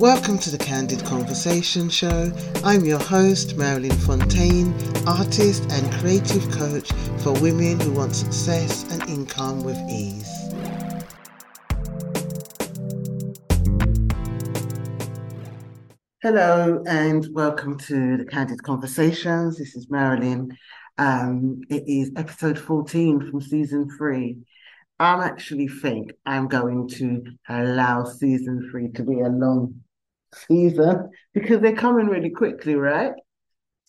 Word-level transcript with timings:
Welcome 0.00 0.38
to 0.38 0.50
the 0.50 0.56
Candid 0.56 1.04
Conversation 1.04 1.90
Show. 1.90 2.32
I'm 2.64 2.86
your 2.86 2.98
host, 2.98 3.58
Marilyn 3.58 3.92
Fontaine, 3.98 4.72
artist 5.06 5.70
and 5.70 5.92
creative 5.92 6.50
coach 6.50 6.90
for 7.22 7.34
women 7.42 7.78
who 7.78 7.92
want 7.92 8.16
success 8.16 8.90
and 8.90 9.06
income 9.10 9.62
with 9.62 9.76
ease. 9.90 10.26
Hello 16.22 16.82
and 16.86 17.26
welcome 17.34 17.76
to 17.80 18.16
the 18.16 18.24
Candid 18.24 18.62
Conversations. 18.62 19.58
This 19.58 19.76
is 19.76 19.90
Marilyn. 19.90 20.56
Um, 20.96 21.60
it 21.68 21.84
is 21.86 22.10
episode 22.16 22.58
14 22.58 23.30
from 23.30 23.42
season 23.42 23.90
three. 23.98 24.38
I 24.98 25.26
actually 25.26 25.68
think 25.68 26.12
I'm 26.24 26.48
going 26.48 26.88
to 26.88 27.22
allow 27.50 28.04
season 28.04 28.66
three 28.70 28.88
to 28.92 29.02
be 29.02 29.20
a 29.20 29.28
long 29.28 29.82
season 30.34 31.10
because 31.34 31.60
they're 31.60 31.74
coming 31.76 32.06
really 32.06 32.30
quickly, 32.30 32.74
right? 32.74 33.12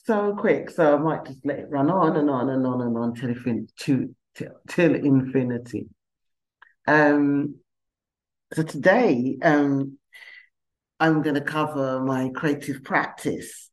So 0.06 0.36
quick. 0.36 0.70
So 0.70 0.96
I 0.96 0.98
might 0.98 1.26
just 1.26 1.46
let 1.46 1.60
it 1.60 1.70
run 1.70 1.90
on 1.90 2.18
and 2.18 2.30
on 2.30 2.50
and 2.50 2.66
on 2.66 2.82
and 2.82 2.98
on 2.98 3.14
till, 3.14 3.30
infin- 3.30 3.70
to, 3.82 4.16
till, 4.36 4.52
till 4.68 4.96
infinity. 4.96 5.88
Um, 6.88 7.56
so 8.54 8.64
today, 8.64 9.38
um, 9.44 9.98
I'm 11.00 11.22
going 11.22 11.36
to 11.36 11.42
cover 11.42 12.02
my 12.02 12.30
creative 12.36 12.84
practice, 12.84 13.70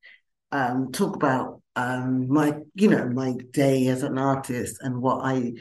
um, 0.52 0.92
talk 0.92 1.16
about 1.16 1.62
um, 1.76 2.28
my, 2.28 2.54
you 2.74 2.88
know, 2.88 3.08
my 3.08 3.34
day 3.50 3.88
as 3.88 4.02
an 4.02 4.18
artist 4.18 4.78
and 4.80 5.00
what 5.02 5.24
I, 5.24 5.52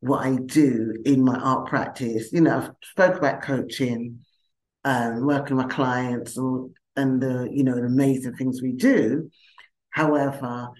what 0.00 0.24
I 0.24 0.36
do 0.36 0.94
in 1.04 1.24
my 1.24 1.36
art 1.38 1.68
practice. 1.68 2.32
You 2.32 2.40
know, 2.40 2.58
I've 2.58 2.70
spoke 2.82 3.16
about 3.16 3.42
coaching, 3.42 4.24
um, 4.84 5.26
working 5.26 5.56
with 5.56 5.66
my 5.66 5.72
clients 5.72 6.36
and, 6.36 6.70
and 6.96 7.20
the 7.20 7.48
you 7.50 7.64
know 7.64 7.74
the 7.74 7.84
amazing 7.84 8.34
things 8.34 8.62
we 8.62 8.72
do. 8.72 9.30
However, 9.90 10.70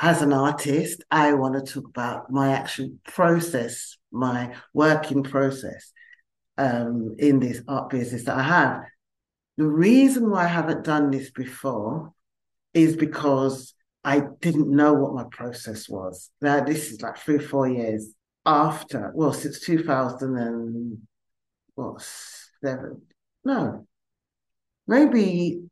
as 0.00 0.22
an 0.22 0.32
artist, 0.32 1.02
I 1.10 1.34
want 1.34 1.54
to 1.54 1.72
talk 1.72 1.88
about 1.88 2.30
my 2.30 2.52
actual 2.52 2.90
process, 3.04 3.96
my 4.12 4.54
working 4.72 5.22
process 5.22 5.92
um, 6.56 7.16
in 7.18 7.40
this 7.40 7.62
art 7.66 7.90
business 7.90 8.24
that 8.24 8.36
I 8.36 8.42
have. 8.42 8.82
The 9.56 9.66
reason 9.66 10.30
why 10.30 10.44
I 10.44 10.48
haven't 10.48 10.84
done 10.84 11.10
this 11.10 11.30
before 11.30 12.12
is 12.74 12.96
because 12.96 13.74
I 14.04 14.22
didn't 14.40 14.70
know 14.70 14.94
what 14.94 15.14
my 15.14 15.24
process 15.30 15.88
was. 15.88 16.30
Now, 16.40 16.62
this 16.62 16.92
is 16.92 17.02
like 17.02 17.16
three, 17.16 17.38
four 17.38 17.68
years 17.68 18.14
after, 18.46 19.10
well, 19.14 19.32
since 19.32 19.60
2000 19.60 20.36
and 20.36 20.98
what, 21.74 22.00
seven, 22.62 23.02
no, 23.44 23.86
maybe 24.86 25.62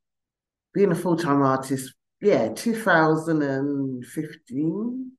being 0.75 0.93
a 0.93 0.95
full 0.95 1.17
time 1.17 1.41
artist, 1.43 1.95
yeah, 2.21 2.53
2015, 2.55 5.13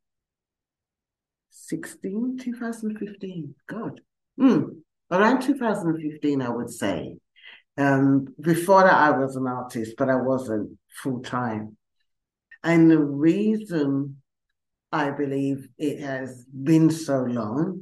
16, 1.50 2.38
2015. 2.38 3.56
God, 3.68 4.02
mm, 4.40 4.70
around 5.12 5.42
2015, 5.42 6.42
I 6.42 6.50
would 6.50 6.70
say. 6.70 7.18
Um, 7.78 8.28
before 8.42 8.84
that, 8.84 8.94
I 8.94 9.12
was 9.12 9.36
an 9.36 9.48
artist, 9.48 9.96
but 9.98 10.10
I 10.10 10.16
wasn't 10.16 10.78
full 11.02 11.22
time. 11.22 11.78
And 12.64 12.90
the 12.90 13.00
reason 13.00 14.22
I 14.92 15.12
believe 15.12 15.68
it 15.78 16.00
has 16.00 16.46
been 16.46 16.90
so 16.90 17.24
long 17.24 17.82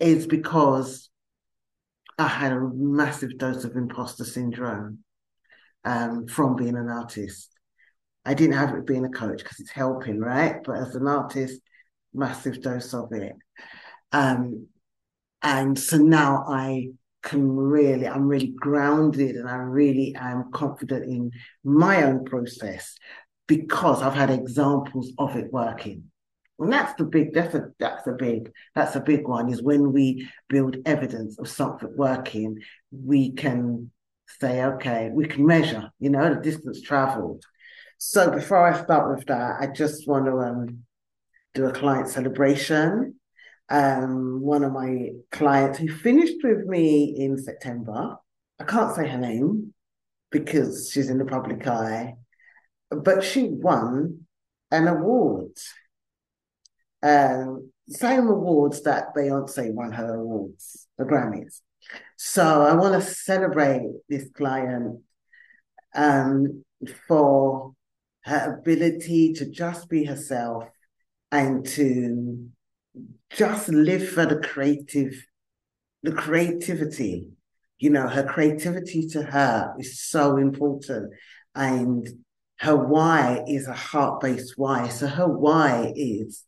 is 0.00 0.26
because 0.26 1.07
I 2.18 2.26
had 2.26 2.52
a 2.52 2.70
massive 2.74 3.38
dose 3.38 3.64
of 3.64 3.76
imposter 3.76 4.24
syndrome 4.24 4.98
um, 5.84 6.26
from 6.26 6.56
being 6.56 6.76
an 6.76 6.88
artist. 6.88 7.50
I 8.24 8.34
didn't 8.34 8.56
have 8.56 8.74
it 8.74 8.86
being 8.86 9.04
a 9.04 9.10
coach 9.10 9.38
because 9.42 9.60
it's 9.60 9.70
helping, 9.70 10.20
right? 10.20 10.56
But 10.64 10.78
as 10.78 10.94
an 10.94 11.06
artist, 11.06 11.60
massive 12.12 12.60
dose 12.60 12.92
of 12.92 13.12
it. 13.12 13.34
Um, 14.12 14.66
and 15.42 15.78
so 15.78 15.96
now 15.98 16.44
I 16.48 16.88
can 17.22 17.48
really, 17.48 18.08
I'm 18.08 18.26
really 18.26 18.54
grounded 18.56 19.36
and 19.36 19.48
I 19.48 19.56
really 19.56 20.14
am 20.18 20.50
confident 20.52 21.04
in 21.04 21.30
my 21.64 22.02
own 22.02 22.24
process 22.24 22.96
because 23.46 24.02
I've 24.02 24.14
had 24.14 24.30
examples 24.30 25.12
of 25.18 25.36
it 25.36 25.52
working. 25.52 26.10
And 26.58 26.72
that's 26.72 26.94
the 26.94 27.04
big, 27.04 27.32
that's 27.32 27.54
a 27.54 27.70
that's 27.78 28.06
a 28.06 28.12
big, 28.12 28.52
that's 28.74 28.96
a 28.96 29.00
big 29.00 29.28
one, 29.28 29.52
is 29.52 29.62
when 29.62 29.92
we 29.92 30.28
build 30.48 30.76
evidence 30.86 31.38
of 31.38 31.48
something 31.48 31.96
working, 31.96 32.58
we 32.90 33.32
can 33.32 33.90
say, 34.40 34.64
okay, 34.64 35.10
we 35.12 35.26
can 35.26 35.46
measure, 35.46 35.90
you 36.00 36.10
know, 36.10 36.34
the 36.34 36.40
distance 36.40 36.80
traveled. 36.80 37.44
So 37.98 38.30
before 38.30 38.66
I 38.66 38.82
start 38.82 39.16
with 39.16 39.26
that, 39.26 39.56
I 39.60 39.68
just 39.68 40.06
want 40.08 40.26
to 40.26 40.38
um, 40.38 40.84
do 41.54 41.66
a 41.66 41.72
client 41.72 42.08
celebration. 42.08 43.14
Um, 43.68 44.40
one 44.40 44.64
of 44.64 44.72
my 44.72 45.10
clients 45.30 45.78
who 45.78 45.88
finished 45.88 46.42
with 46.42 46.66
me 46.66 47.14
in 47.18 47.38
September, 47.38 48.16
I 48.58 48.64
can't 48.64 48.94
say 48.94 49.06
her 49.06 49.18
name 49.18 49.74
because 50.30 50.90
she's 50.92 51.10
in 51.10 51.18
the 51.18 51.24
public 51.24 51.66
eye, 51.66 52.14
but 52.90 53.22
she 53.22 53.48
won 53.48 54.26
an 54.70 54.88
award 54.88 55.52
um, 57.02 57.70
same 57.88 58.26
awards 58.28 58.82
that 58.82 59.14
Beyonce 59.14 59.72
won 59.72 59.92
her 59.92 60.16
awards, 60.16 60.86
the 60.98 61.04
Grammys. 61.04 61.60
So 62.16 62.62
I 62.62 62.74
want 62.74 62.94
to 62.94 63.08
celebrate 63.08 63.88
this 64.08 64.28
client 64.34 65.00
um, 65.94 66.64
for 67.06 67.72
her 68.24 68.58
ability 68.58 69.32
to 69.34 69.48
just 69.48 69.88
be 69.88 70.04
herself 70.04 70.64
and 71.30 71.66
to 71.66 72.48
just 73.30 73.68
live 73.68 74.08
for 74.08 74.26
the 74.26 74.36
creative, 74.40 75.14
the 76.02 76.12
creativity. 76.12 77.28
You 77.78 77.90
know, 77.90 78.08
her 78.08 78.24
creativity 78.24 79.06
to 79.08 79.22
her 79.22 79.74
is 79.78 80.02
so 80.02 80.36
important. 80.36 81.12
And 81.54 82.08
her 82.58 82.76
why 82.76 83.44
is 83.46 83.68
a 83.68 83.72
heart 83.72 84.20
based 84.20 84.54
why. 84.56 84.88
So 84.88 85.06
her 85.06 85.28
why 85.28 85.92
is 85.94 86.44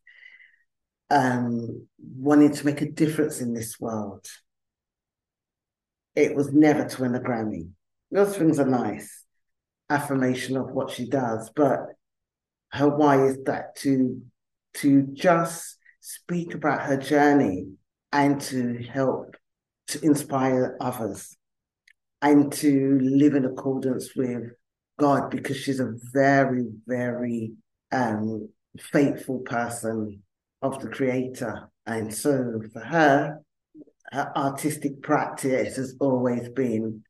um, 1.10 1.86
wanting 1.98 2.52
to 2.52 2.66
make 2.66 2.80
a 2.80 2.90
difference 2.90 3.40
in 3.40 3.52
this 3.52 3.78
world. 3.80 4.26
It 6.14 6.34
was 6.34 6.52
never 6.52 6.88
to 6.88 7.02
win 7.02 7.14
a 7.14 7.20
Grammy. 7.20 7.68
Those 8.10 8.36
things 8.36 8.58
are 8.58 8.66
nice, 8.66 9.24
affirmation 9.88 10.56
of 10.56 10.70
what 10.70 10.90
she 10.90 11.08
does, 11.08 11.50
but 11.54 11.80
her 12.72 12.88
why 12.88 13.24
is 13.24 13.38
that 13.44 13.76
to 13.76 14.22
to 14.72 15.02
just 15.12 15.76
speak 16.00 16.54
about 16.54 16.82
her 16.82 16.96
journey 16.96 17.66
and 18.12 18.40
to 18.40 18.78
help 18.82 19.36
to 19.88 20.00
inspire 20.04 20.76
others 20.80 21.36
and 22.22 22.52
to 22.52 22.98
live 23.02 23.34
in 23.34 23.44
accordance 23.44 24.14
with 24.14 24.52
God 24.98 25.30
because 25.30 25.56
she's 25.56 25.80
a 25.80 25.94
very, 26.12 26.68
very 26.86 27.52
um, 27.90 28.48
faithful 28.78 29.40
person 29.40 30.22
of 30.62 30.80
the 30.80 30.88
creator. 30.88 31.68
And 31.86 32.12
so 32.14 32.60
for 32.72 32.80
her, 32.80 33.40
her 34.12 34.32
artistic 34.36 35.02
practice 35.02 35.76
has 35.76 35.96
always 36.00 36.48
been 36.48 37.04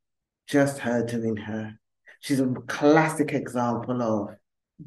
just 0.47 0.79
her 0.79 1.05
doing 1.05 1.35
her. 1.37 1.73
She's 2.19 2.39
a 2.39 2.47
classic 2.67 3.33
example 3.33 4.01
of 4.01 4.35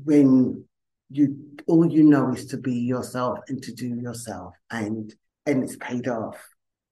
when 0.05 0.65
you 1.11 1.37
all 1.67 1.91
you 1.91 2.03
know 2.03 2.33
is 2.33 2.47
to 2.47 2.57
be 2.57 2.75
yourself 2.75 3.39
and 3.49 3.63
to 3.63 3.73
do 3.73 3.89
yourself 3.89 4.55
and 4.71 5.15
and 5.47 5.63
it's 5.63 5.77
paid 5.77 6.09
off. 6.09 6.37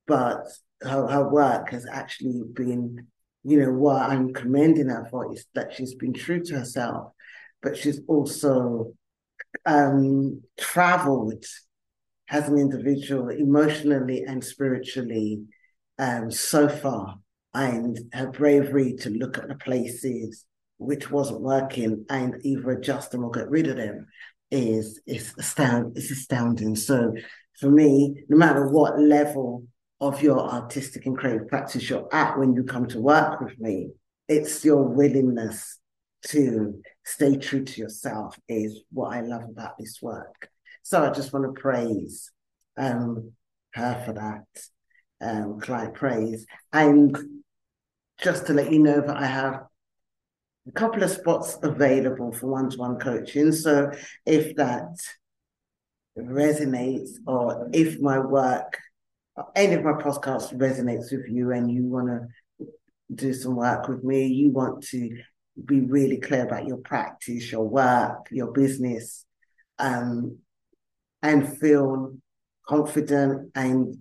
But 0.07 0.47
her, 0.83 1.07
her 1.07 1.29
work 1.29 1.71
has 1.71 1.87
actually 1.91 2.43
been, 2.53 3.07
you 3.45 3.61
know, 3.61 3.73
what 3.73 4.03
I'm 4.03 4.33
commending 4.33 4.89
her 4.89 5.07
for 5.11 5.33
is 5.33 5.47
that 5.55 5.73
she's 5.73 5.95
been 5.95 6.13
true 6.13 6.43
to 6.45 6.59
herself, 6.59 7.13
but 7.63 7.77
she's 7.77 8.01
also 8.09 8.93
um, 9.67 10.43
traveled 10.59 11.45
as 12.31 12.49
an 12.49 12.59
individual, 12.59 13.29
emotionally 13.29 14.25
and 14.25 14.43
spiritually, 14.43 15.45
um, 15.99 16.31
so 16.31 16.69
far. 16.69 17.19
And 17.55 17.99
her 18.15 18.31
bravery 18.31 18.95
to 19.01 19.11
look 19.11 19.37
at 19.37 19.49
the 19.49 19.57
places 19.57 20.47
which 20.79 21.11
wasn't 21.11 21.43
working 21.43 22.05
and 22.09 22.37
either 22.43 22.71
adjust 22.71 23.11
them 23.11 23.25
or 23.25 23.31
get 23.31 23.51
rid 23.51 23.69
of 23.69 23.77
them 23.77 24.07
is 24.51 25.01
is 25.07 25.35
astound 25.39 25.97
is 25.97 26.11
astounding. 26.11 26.77
So 26.77 27.15
for 27.59 27.71
me, 27.71 28.25
no 28.29 28.37
matter 28.37 28.69
what 28.69 28.99
level 28.99 29.67
of 30.01 30.23
your 30.23 30.41
artistic 30.41 31.07
and 31.07 31.17
creative 31.17 31.49
practice 31.49 31.89
you're 31.89 32.09
at 32.13 32.39
when 32.39 32.55
you 32.55 32.65
come 32.65 32.87
to 32.89 33.01
work 33.01 33.41
with 33.41 33.59
me, 33.59 33.91
it's 34.29 34.65
your 34.65 34.83
willingness 34.83 35.79
to 36.29 36.83
stay 37.05 37.37
true 37.37 37.65
to 37.65 37.81
yourself 37.81 38.39
is 38.49 38.83
what 38.93 39.15
I 39.15 39.21
love 39.21 39.45
about 39.45 39.79
this 39.79 40.01
work. 40.01 40.49
So 40.83 41.05
I 41.05 41.11
just 41.11 41.33
want 41.33 41.45
to 41.45 41.61
praise 41.61 42.31
um, 42.77 43.33
her 43.75 44.03
for 44.05 44.13
that, 44.15 44.45
um, 45.21 45.61
client 45.61 45.95
praise. 45.95 46.47
And 46.73 47.17
just 48.23 48.47
to 48.47 48.55
let 48.55 48.73
you 48.73 48.79
know 48.79 49.01
that 49.01 49.17
I 49.17 49.27
have 49.27 49.63
a 50.69 50.73
couple 50.73 51.03
of 51.03 51.11
spots 51.11 51.59
available 51.63 52.33
for 52.33 52.47
one-to-one 52.47 52.99
coaching. 52.99 53.53
So 53.53 53.91
if 54.25 54.55
that 54.57 54.97
resonates 56.17 57.11
or 57.27 57.69
if 57.73 58.01
my 58.01 58.19
work, 58.19 58.79
any 59.57 59.75
of 59.75 59.83
my 59.83 59.93
podcasts 59.93 60.55
resonates 60.57 61.11
with 61.11 61.29
you 61.29 61.53
and 61.53 61.71
you 61.71 61.85
want 61.85 62.09
to 62.09 62.67
do 63.15 63.33
some 63.33 63.57
work 63.57 63.89
with 63.89 64.05
me, 64.05 64.27
you 64.27 64.51
want 64.51 64.85
to 64.89 65.19
be 65.65 65.81
really 65.81 66.19
clear 66.19 66.45
about 66.45 66.67
your 66.67 66.79
practice, 66.79 67.53
your 67.53 67.69
work, 67.69 68.29
your 68.31 68.53
business, 68.53 69.25
um, 69.79 70.39
and 71.23 71.59
feel 71.59 72.15
confident 72.67 73.51
and 73.55 73.99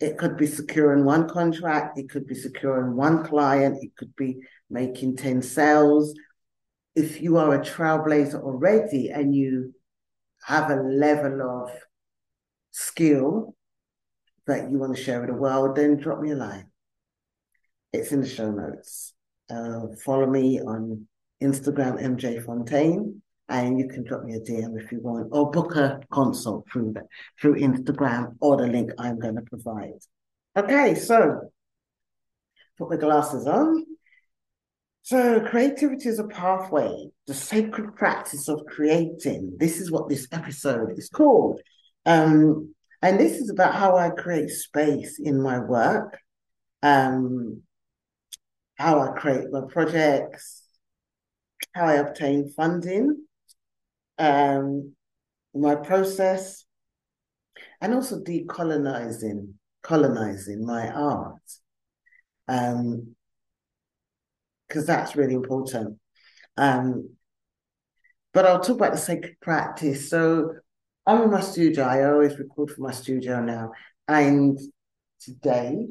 it 0.00 0.16
could 0.16 0.38
be 0.38 0.46
securing 0.46 1.04
one 1.04 1.28
contract, 1.28 1.98
it 1.98 2.08
could 2.08 2.26
be 2.26 2.34
securing 2.34 2.96
one 2.96 3.22
client, 3.22 3.78
it 3.82 3.94
could 3.96 4.16
be 4.16 4.38
making 4.70 5.16
10 5.16 5.42
sales. 5.42 6.14
If 6.96 7.20
you 7.20 7.36
are 7.36 7.54
a 7.54 7.60
trailblazer 7.60 8.42
already 8.42 9.10
and 9.10 9.34
you 9.34 9.74
have 10.44 10.70
a 10.70 10.76
level 10.76 11.42
of 11.42 11.70
skill 12.70 13.54
that 14.46 14.70
you 14.70 14.78
want 14.78 14.96
to 14.96 15.02
share 15.02 15.20
with 15.20 15.28
the 15.28 15.36
world, 15.36 15.76
then 15.76 15.98
drop 15.98 16.20
me 16.20 16.30
a 16.30 16.36
line. 16.36 16.70
It's 17.92 18.10
in 18.10 18.22
the 18.22 18.28
show 18.28 18.50
notes. 18.50 19.12
Uh, 19.50 19.94
follow 20.04 20.26
me 20.26 20.60
on 20.60 21.06
Instagram, 21.42 22.00
MJ 22.00 22.44
Fontaine, 22.44 23.20
and 23.48 23.78
you 23.78 23.88
can 23.88 24.04
drop 24.04 24.22
me 24.24 24.34
a 24.34 24.40
DM 24.40 24.80
if 24.80 24.92
you 24.92 25.00
want, 25.00 25.28
or 25.32 25.50
book 25.50 25.74
a 25.76 26.00
consult 26.12 26.66
through 26.70 26.92
the, 26.92 27.02
through 27.40 27.56
Instagram 27.56 28.36
or 28.40 28.56
the 28.56 28.66
link 28.66 28.92
I'm 28.98 29.18
going 29.18 29.36
to 29.36 29.42
provide. 29.42 29.98
Okay, 30.56 30.94
so 30.94 31.50
put 32.78 32.90
my 32.90 32.96
glasses 32.96 33.46
on. 33.46 33.84
So, 35.02 35.40
creativity 35.40 36.08
is 36.08 36.18
a 36.18 36.28
pathway, 36.28 37.10
the 37.26 37.34
sacred 37.34 37.96
practice 37.96 38.48
of 38.48 38.64
creating. 38.66 39.56
This 39.58 39.80
is 39.80 39.90
what 39.90 40.08
this 40.08 40.28
episode 40.30 40.98
is 40.98 41.08
called. 41.08 41.60
Um, 42.06 42.74
and 43.02 43.18
this 43.18 43.32
is 43.32 43.50
about 43.50 43.74
how 43.74 43.96
I 43.96 44.10
create 44.10 44.50
space 44.50 45.18
in 45.18 45.42
my 45.42 45.58
work, 45.58 46.18
um, 46.82 47.62
how 48.80 48.98
I 48.98 49.08
create 49.12 49.52
my 49.52 49.60
projects, 49.68 50.62
how 51.74 51.84
I 51.84 51.94
obtain 51.96 52.48
funding, 52.48 53.26
um, 54.18 54.94
my 55.54 55.74
process, 55.74 56.64
and 57.82 57.92
also 57.92 58.20
decolonizing, 58.20 59.52
colonizing 59.82 60.64
my 60.64 60.88
art. 60.88 61.42
Um, 62.48 63.14
because 64.66 64.86
that's 64.86 65.14
really 65.14 65.34
important. 65.34 65.98
Um, 66.56 67.10
but 68.32 68.46
I'll 68.46 68.60
talk 68.60 68.76
about 68.76 68.92
the 68.92 68.98
sacred 68.98 69.36
practice. 69.42 70.08
So 70.08 70.54
I'm 71.04 71.22
in 71.22 71.30
my 71.30 71.40
studio. 71.40 71.84
I 71.84 72.04
always 72.04 72.38
record 72.38 72.70
from 72.70 72.84
my 72.84 72.92
studio 72.92 73.42
now. 73.42 73.72
And 74.08 74.58
today, 75.20 75.86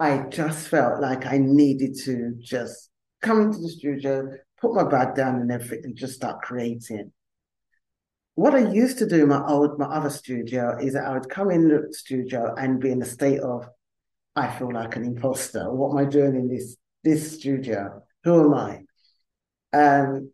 I 0.00 0.24
just 0.30 0.68
felt 0.68 1.02
like 1.02 1.26
I 1.26 1.36
needed 1.36 1.94
to 2.04 2.34
just 2.40 2.88
come 3.20 3.42
into 3.42 3.58
the 3.58 3.68
studio, 3.68 4.32
put 4.58 4.74
my 4.74 4.84
bag 4.84 5.14
down 5.14 5.36
and 5.36 5.52
everything, 5.52 5.94
just 5.94 6.14
start 6.14 6.40
creating. 6.40 7.12
What 8.34 8.54
I 8.54 8.70
used 8.72 8.96
to 8.98 9.06
do 9.06 9.24
in 9.24 9.28
my 9.28 9.44
old, 9.46 9.78
my 9.78 9.84
other 9.84 10.08
studio 10.08 10.78
is 10.80 10.94
that 10.94 11.04
I 11.04 11.12
would 11.12 11.28
come 11.28 11.50
in 11.50 11.68
the 11.68 11.92
studio 11.92 12.54
and 12.56 12.80
be 12.80 12.90
in 12.90 13.02
a 13.02 13.04
state 13.04 13.40
of, 13.40 13.68
I 14.34 14.50
feel 14.50 14.72
like 14.72 14.96
an 14.96 15.04
imposter. 15.04 15.70
What 15.70 15.90
am 15.90 15.98
I 15.98 16.08
doing 16.08 16.34
in 16.34 16.48
this 16.48 16.76
this 17.04 17.34
studio? 17.34 18.02
Who 18.24 18.44
am 18.44 18.54
I? 18.54 19.76
Um, 19.76 20.32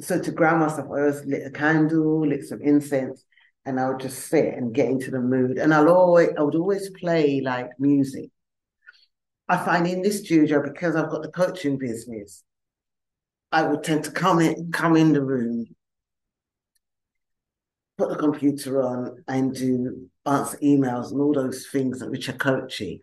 so 0.00 0.18
to 0.18 0.30
ground 0.30 0.60
myself, 0.60 0.86
I 0.86 1.00
always 1.00 1.24
lit 1.26 1.46
a 1.46 1.50
candle, 1.50 2.26
lit 2.26 2.44
some 2.44 2.62
incense, 2.62 3.22
and 3.70 3.80
I 3.80 3.88
would 3.88 4.00
just 4.00 4.28
sit 4.28 4.54
and 4.54 4.74
get 4.74 4.88
into 4.88 5.10
the 5.10 5.20
mood. 5.20 5.58
And 5.58 5.72
I'll 5.72 5.88
always, 5.88 6.30
I 6.38 6.42
would 6.42 6.54
always 6.54 6.90
play 6.90 7.40
like 7.40 7.70
music. 7.78 8.30
I 9.48 9.56
find 9.56 9.86
in 9.86 10.02
this 10.02 10.18
studio 10.24 10.62
because 10.62 10.94
I've 10.94 11.10
got 11.10 11.22
the 11.22 11.30
coaching 11.30 11.78
business, 11.78 12.44
I 13.50 13.62
would 13.62 13.82
tend 13.82 14.04
to 14.04 14.12
come 14.12 14.40
in, 14.40 14.70
come 14.70 14.96
in 14.96 15.12
the 15.12 15.24
room, 15.24 15.66
put 17.98 18.10
the 18.10 18.16
computer 18.16 18.82
on, 18.82 19.24
and 19.26 19.54
do 19.54 20.08
answer 20.26 20.58
emails 20.58 21.10
and 21.10 21.20
all 21.20 21.32
those 21.32 21.66
things 21.66 21.98
that 22.00 22.10
which 22.10 22.28
are 22.28 22.34
coaching 22.34 23.00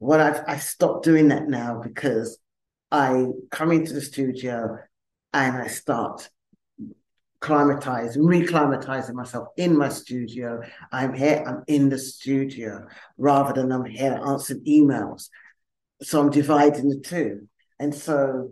what 0.00 0.18
I've 0.18 0.42
I 0.48 0.56
stopped 0.56 1.04
doing 1.04 1.28
that 1.28 1.46
now 1.46 1.80
because 1.80 2.38
I 2.90 3.26
come 3.50 3.70
into 3.70 3.92
the 3.92 4.00
studio 4.00 4.78
and 5.32 5.56
I 5.56 5.68
start 5.68 6.28
climatizing, 7.40 8.18
reclimatizing 8.18 9.14
myself 9.14 9.48
in 9.56 9.76
my 9.76 9.88
studio. 9.88 10.60
I'm 10.92 11.14
here, 11.14 11.42
I'm 11.46 11.64
in 11.66 11.88
the 11.88 11.98
studio 11.98 12.86
rather 13.16 13.52
than 13.54 13.72
I'm 13.72 13.84
here 13.84 14.20
answering 14.24 14.64
emails. 14.64 15.28
So 16.02 16.20
I'm 16.20 16.30
dividing 16.30 16.88
the 16.88 17.00
two. 17.00 17.48
And 17.78 17.94
so 17.94 18.50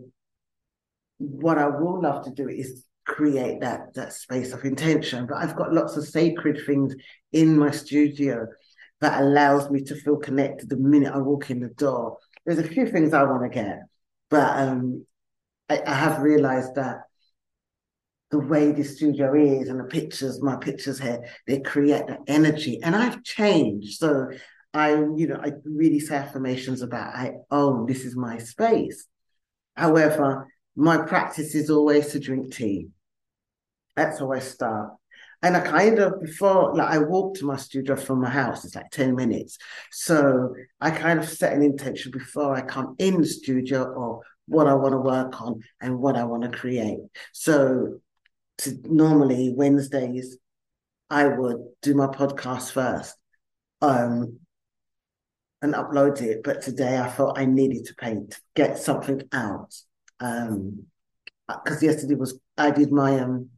what 1.17 1.57
I 1.57 1.67
will 1.67 2.01
love 2.01 2.25
to 2.25 2.31
do 2.31 2.47
is 2.47 2.85
create 3.05 3.61
that 3.61 3.93
that 3.95 4.13
space 4.13 4.53
of 4.53 4.63
intention. 4.65 5.27
But 5.27 5.37
I've 5.37 5.55
got 5.55 5.73
lots 5.73 5.97
of 5.97 6.07
sacred 6.07 6.65
things 6.65 6.95
in 7.31 7.57
my 7.57 7.71
studio 7.71 8.47
that 9.01 9.21
allows 9.21 9.69
me 9.69 9.81
to 9.83 9.95
feel 9.95 10.17
connected 10.17 10.69
the 10.69 10.77
minute 10.77 11.13
I 11.13 11.19
walk 11.19 11.49
in 11.49 11.59
the 11.59 11.69
door. 11.69 12.17
There's 12.45 12.59
a 12.59 12.67
few 12.67 12.87
things 12.87 13.13
I 13.13 13.23
want 13.23 13.43
to 13.43 13.49
get, 13.49 13.79
but 14.29 14.57
um, 14.57 15.05
I, 15.69 15.81
I 15.85 15.93
have 15.93 16.21
realized 16.21 16.75
that 16.75 17.03
the 18.31 18.39
way 18.39 18.71
the 18.71 18.83
studio 18.83 19.33
is 19.33 19.69
and 19.69 19.79
the 19.79 19.85
pictures, 19.85 20.41
my 20.41 20.55
pictures 20.55 20.99
here, 20.99 21.25
they 21.47 21.59
create 21.59 22.07
that 22.07 22.19
energy. 22.27 22.79
And 22.83 22.95
I've 22.95 23.23
changed. 23.23 23.97
So 23.97 24.29
I, 24.73 24.91
you 24.91 25.27
know, 25.27 25.39
I 25.41 25.53
really 25.65 25.99
say 25.99 26.15
affirmations 26.15 26.81
about 26.81 27.15
I 27.15 27.33
own 27.49 27.87
this 27.87 28.05
is 28.05 28.15
my 28.15 28.37
space. 28.37 29.07
However, 29.75 30.47
my 30.75 30.97
practice 30.97 31.55
is 31.55 31.69
always 31.69 32.11
to 32.11 32.19
drink 32.19 32.53
tea. 32.53 32.89
That's 33.95 34.19
how 34.19 34.31
I 34.31 34.39
start. 34.39 34.91
And 35.41 35.55
I 35.55 35.61
kind 35.61 35.99
of 35.99 36.21
before 36.21 36.75
like 36.75 36.89
I 36.89 36.99
walk 36.99 37.35
to 37.35 37.45
my 37.45 37.55
studio 37.55 37.95
from 37.95 38.21
my 38.21 38.29
house, 38.29 38.65
it's 38.65 38.75
like 38.75 38.91
10 38.91 39.15
minutes. 39.15 39.57
So 39.91 40.53
I 40.81 40.91
kind 40.91 41.17
of 41.17 41.27
set 41.27 41.53
an 41.53 41.63
intention 41.63 42.11
before 42.11 42.55
I 42.55 42.61
come 42.61 42.95
in 42.99 43.21
the 43.21 43.27
studio 43.27 43.83
of 43.97 44.21
what 44.47 44.67
I 44.67 44.73
want 44.73 44.93
to 44.93 44.99
work 44.99 45.41
on 45.41 45.61
and 45.81 45.99
what 45.99 46.17
I 46.17 46.25
want 46.25 46.43
to 46.43 46.49
create. 46.49 46.99
So 47.31 47.99
to, 48.59 48.77
normally 48.83 49.53
Wednesdays, 49.55 50.37
I 51.09 51.27
would 51.27 51.57
do 51.81 51.95
my 51.95 52.07
podcast 52.07 52.71
first 52.71 53.15
um, 53.81 54.39
and 55.61 55.73
upload 55.73 56.21
it. 56.21 56.43
But 56.43 56.61
today 56.61 56.97
I 56.97 57.09
felt 57.09 57.39
I 57.39 57.45
needed 57.45 57.85
to 57.85 57.95
paint, 57.95 58.39
get 58.55 58.77
something 58.77 59.21
out. 59.33 59.73
Um, 60.19 60.85
because 61.63 61.81
yesterday 61.81 62.15
was 62.15 62.39
I 62.57 62.71
did 62.71 62.91
my 62.91 63.19
um 63.19 63.49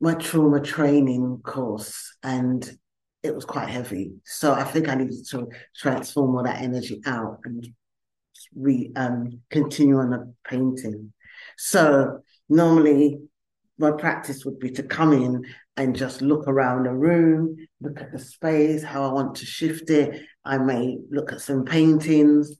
my 0.00 0.14
trauma 0.14 0.60
training 0.60 1.40
course 1.44 2.16
and 2.22 2.78
it 3.22 3.34
was 3.34 3.44
quite 3.44 3.68
heavy. 3.68 4.12
So 4.24 4.52
I 4.52 4.64
think 4.64 4.88
I 4.88 4.94
needed 4.94 5.26
to 5.30 5.48
transform 5.76 6.36
all 6.36 6.42
that 6.42 6.62
energy 6.62 7.02
out 7.06 7.40
and 7.44 7.66
re 8.54 8.90
um 8.96 9.40
continue 9.50 9.98
on 9.98 10.10
the 10.10 10.34
painting. 10.44 11.12
So 11.56 12.20
normally 12.48 13.20
my 13.80 13.90
practice 13.90 14.44
would 14.44 14.58
be 14.58 14.70
to 14.70 14.82
come 14.82 15.12
in 15.12 15.44
and 15.76 15.96
just 15.96 16.22
look 16.22 16.46
around 16.46 16.86
a 16.86 16.94
room, 16.94 17.56
look 17.80 18.00
at 18.00 18.12
the 18.12 18.18
space, 18.18 18.82
how 18.82 19.02
I 19.02 19.12
want 19.12 19.36
to 19.36 19.46
shift 19.46 19.90
it. 19.90 20.22
I 20.44 20.58
may 20.58 20.98
look 21.10 21.32
at 21.32 21.40
some 21.40 21.64
paintings 21.64 22.56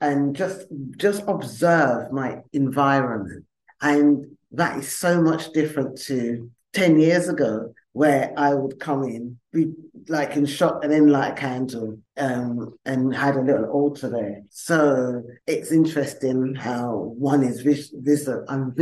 and 0.00 0.34
just 0.34 0.66
just 0.96 1.22
observe 1.28 2.10
my 2.10 2.38
environment. 2.52 3.44
And 3.80 4.36
that 4.52 4.78
is 4.78 4.96
so 4.96 5.20
much 5.20 5.52
different 5.52 6.00
to 6.02 6.50
10 6.72 6.98
years 6.98 7.28
ago 7.28 7.72
where 7.94 8.32
I 8.36 8.54
would 8.54 8.80
come 8.80 9.04
in, 9.04 9.38
be 9.52 9.72
like 10.08 10.34
in 10.36 10.46
shock 10.46 10.82
and 10.82 10.92
then 10.92 11.06
light 11.06 11.30
a 11.30 11.34
candle 11.34 11.96
um, 12.16 12.74
and 12.84 13.14
had 13.14 13.36
a 13.36 13.40
little 13.40 13.66
altar 13.66 14.10
there. 14.10 14.42
So 14.50 15.22
it's 15.46 15.70
interesting 15.70 16.56
how 16.56 17.14
one 17.16 17.44
is 17.44 17.60
vis- 17.60 17.94
vis- 17.94 18.28
I'm 18.48 18.74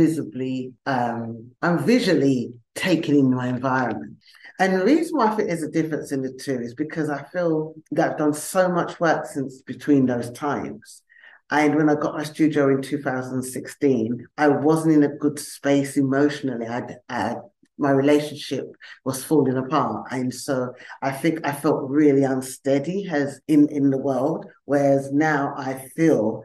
um, 0.87 1.51
I'm 1.61 1.85
visually 1.85 2.53
taken 2.73 3.15
in 3.15 3.29
my 3.29 3.49
environment. 3.49 4.17
And 4.59 4.73
the 4.73 4.85
reason 4.85 5.15
why 5.15 5.27
I 5.27 5.35
think 5.35 5.47
there's 5.47 5.61
a 5.61 5.69
difference 5.69 6.11
in 6.11 6.23
the 6.23 6.33
two 6.33 6.59
is 6.59 6.73
because 6.73 7.11
I 7.11 7.23
feel 7.25 7.75
that 7.91 8.13
I've 8.13 8.17
done 8.17 8.33
so 8.33 8.67
much 8.67 8.99
work 8.99 9.27
since 9.27 9.61
between 9.61 10.07
those 10.07 10.31
times. 10.31 11.03
And 11.51 11.75
when 11.75 11.87
I 11.87 11.93
got 11.93 12.15
my 12.15 12.23
studio 12.23 12.69
in 12.69 12.81
2016, 12.81 14.25
I 14.39 14.47
wasn't 14.47 14.95
in 14.95 15.03
a 15.03 15.15
good 15.17 15.37
space 15.37 15.97
emotionally. 15.97 16.65
I'd, 16.65 16.95
I'd 17.07 17.37
my 17.77 17.91
relationship 17.91 18.65
was 19.05 19.23
falling 19.23 19.57
apart. 19.57 20.07
And 20.11 20.33
so 20.33 20.73
I 21.01 21.11
think 21.11 21.45
I 21.45 21.51
felt 21.51 21.89
really 21.89 22.23
unsteady 22.23 23.07
as 23.09 23.39
in, 23.47 23.67
in 23.69 23.89
the 23.89 23.97
world. 23.97 24.45
Whereas 24.65 25.11
now 25.11 25.53
I 25.57 25.89
feel 25.95 26.43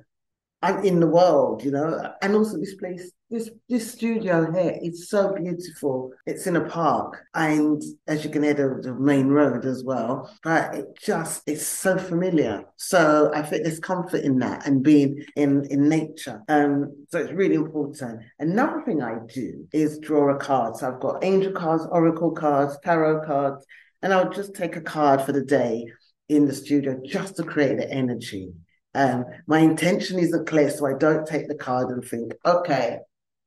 I'm 0.61 0.85
in 0.85 0.99
the 0.99 1.07
world, 1.07 1.63
you 1.63 1.71
know. 1.71 2.13
And 2.21 2.35
also 2.35 2.59
this 2.59 2.75
place, 2.75 3.13
this 3.31 3.49
this 3.69 3.93
studio 3.93 4.51
here, 4.51 4.77
it's 4.83 5.09
so 5.09 5.33
beautiful. 5.33 6.11
It's 6.27 6.49
in 6.49 6.57
a 6.57 6.69
park, 6.69 7.25
and 7.35 7.81
as 8.09 8.25
you 8.25 8.31
can 8.31 8.43
hear, 8.43 8.55
the, 8.55 8.89
the 8.89 8.95
main 8.95 9.29
road 9.29 9.65
as 9.65 9.85
well. 9.85 10.35
But 10.43 10.75
it 10.75 10.87
just 11.01 11.43
it's 11.47 11.67
so 11.67 11.97
familiar. 11.97 12.65
So 12.77 13.31
I 13.35 13.43
think 13.43 13.63
there's 13.63 13.79
comfort 13.79 14.23
in 14.23 14.39
that 14.41 14.67
and 14.67 14.83
being 14.83 15.25
in 15.37 15.65
in 15.71 15.89
nature. 15.89 16.43
Um, 16.49 17.07
so 17.11 17.19
it's 17.21 17.33
really 17.33 17.55
important. 17.55 18.23
Another 18.41 18.83
thing 18.85 19.01
I 19.01 19.19
do 19.33 19.69
is 19.73 20.01
draw 20.01 20.35
a 20.35 20.39
card. 20.39 20.77
So 20.77 20.89
I've 20.89 21.01
got 21.01 21.23
angel 21.23 21.53
cards, 21.53 21.87
oracle 21.93 22.33
cards, 22.33 22.77
tarot 22.83 23.25
cards, 23.25 23.65
and 24.03 24.13
I'll 24.13 24.31
just 24.31 24.55
take 24.55 24.75
a 24.75 24.81
card 24.81 25.23
for 25.23 25.31
the 25.31 25.45
day 25.45 25.87
in 26.29 26.47
the 26.47 26.55
studio 26.55 27.01
just 27.05 27.37
to 27.37 27.45
create 27.45 27.77
the 27.79 27.91
energy. 27.91 28.53
Um, 28.99 29.27
my 29.47 29.61
intention 29.61 30.19
isn't 30.19 30.49
clear, 30.49 30.71
so 30.71 30.85
I 30.85 30.95
don't 30.99 31.25
take 31.25 31.47
the 31.47 31.55
card 31.55 31.91
and 31.91 32.05
think, 32.05 32.35
okay, 32.45 32.99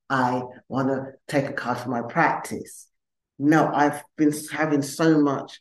I 0.10 0.44
want 0.70 0.88
to 0.88 1.12
take 1.28 1.50
a 1.50 1.54
card 1.54 1.80
for 1.80 1.90
my 1.90 2.04
practice. 2.04 2.88
No, 3.38 3.68
I've 3.68 4.02
been 4.16 4.34
having 4.50 4.82
so 4.82 5.20
much 5.20 5.60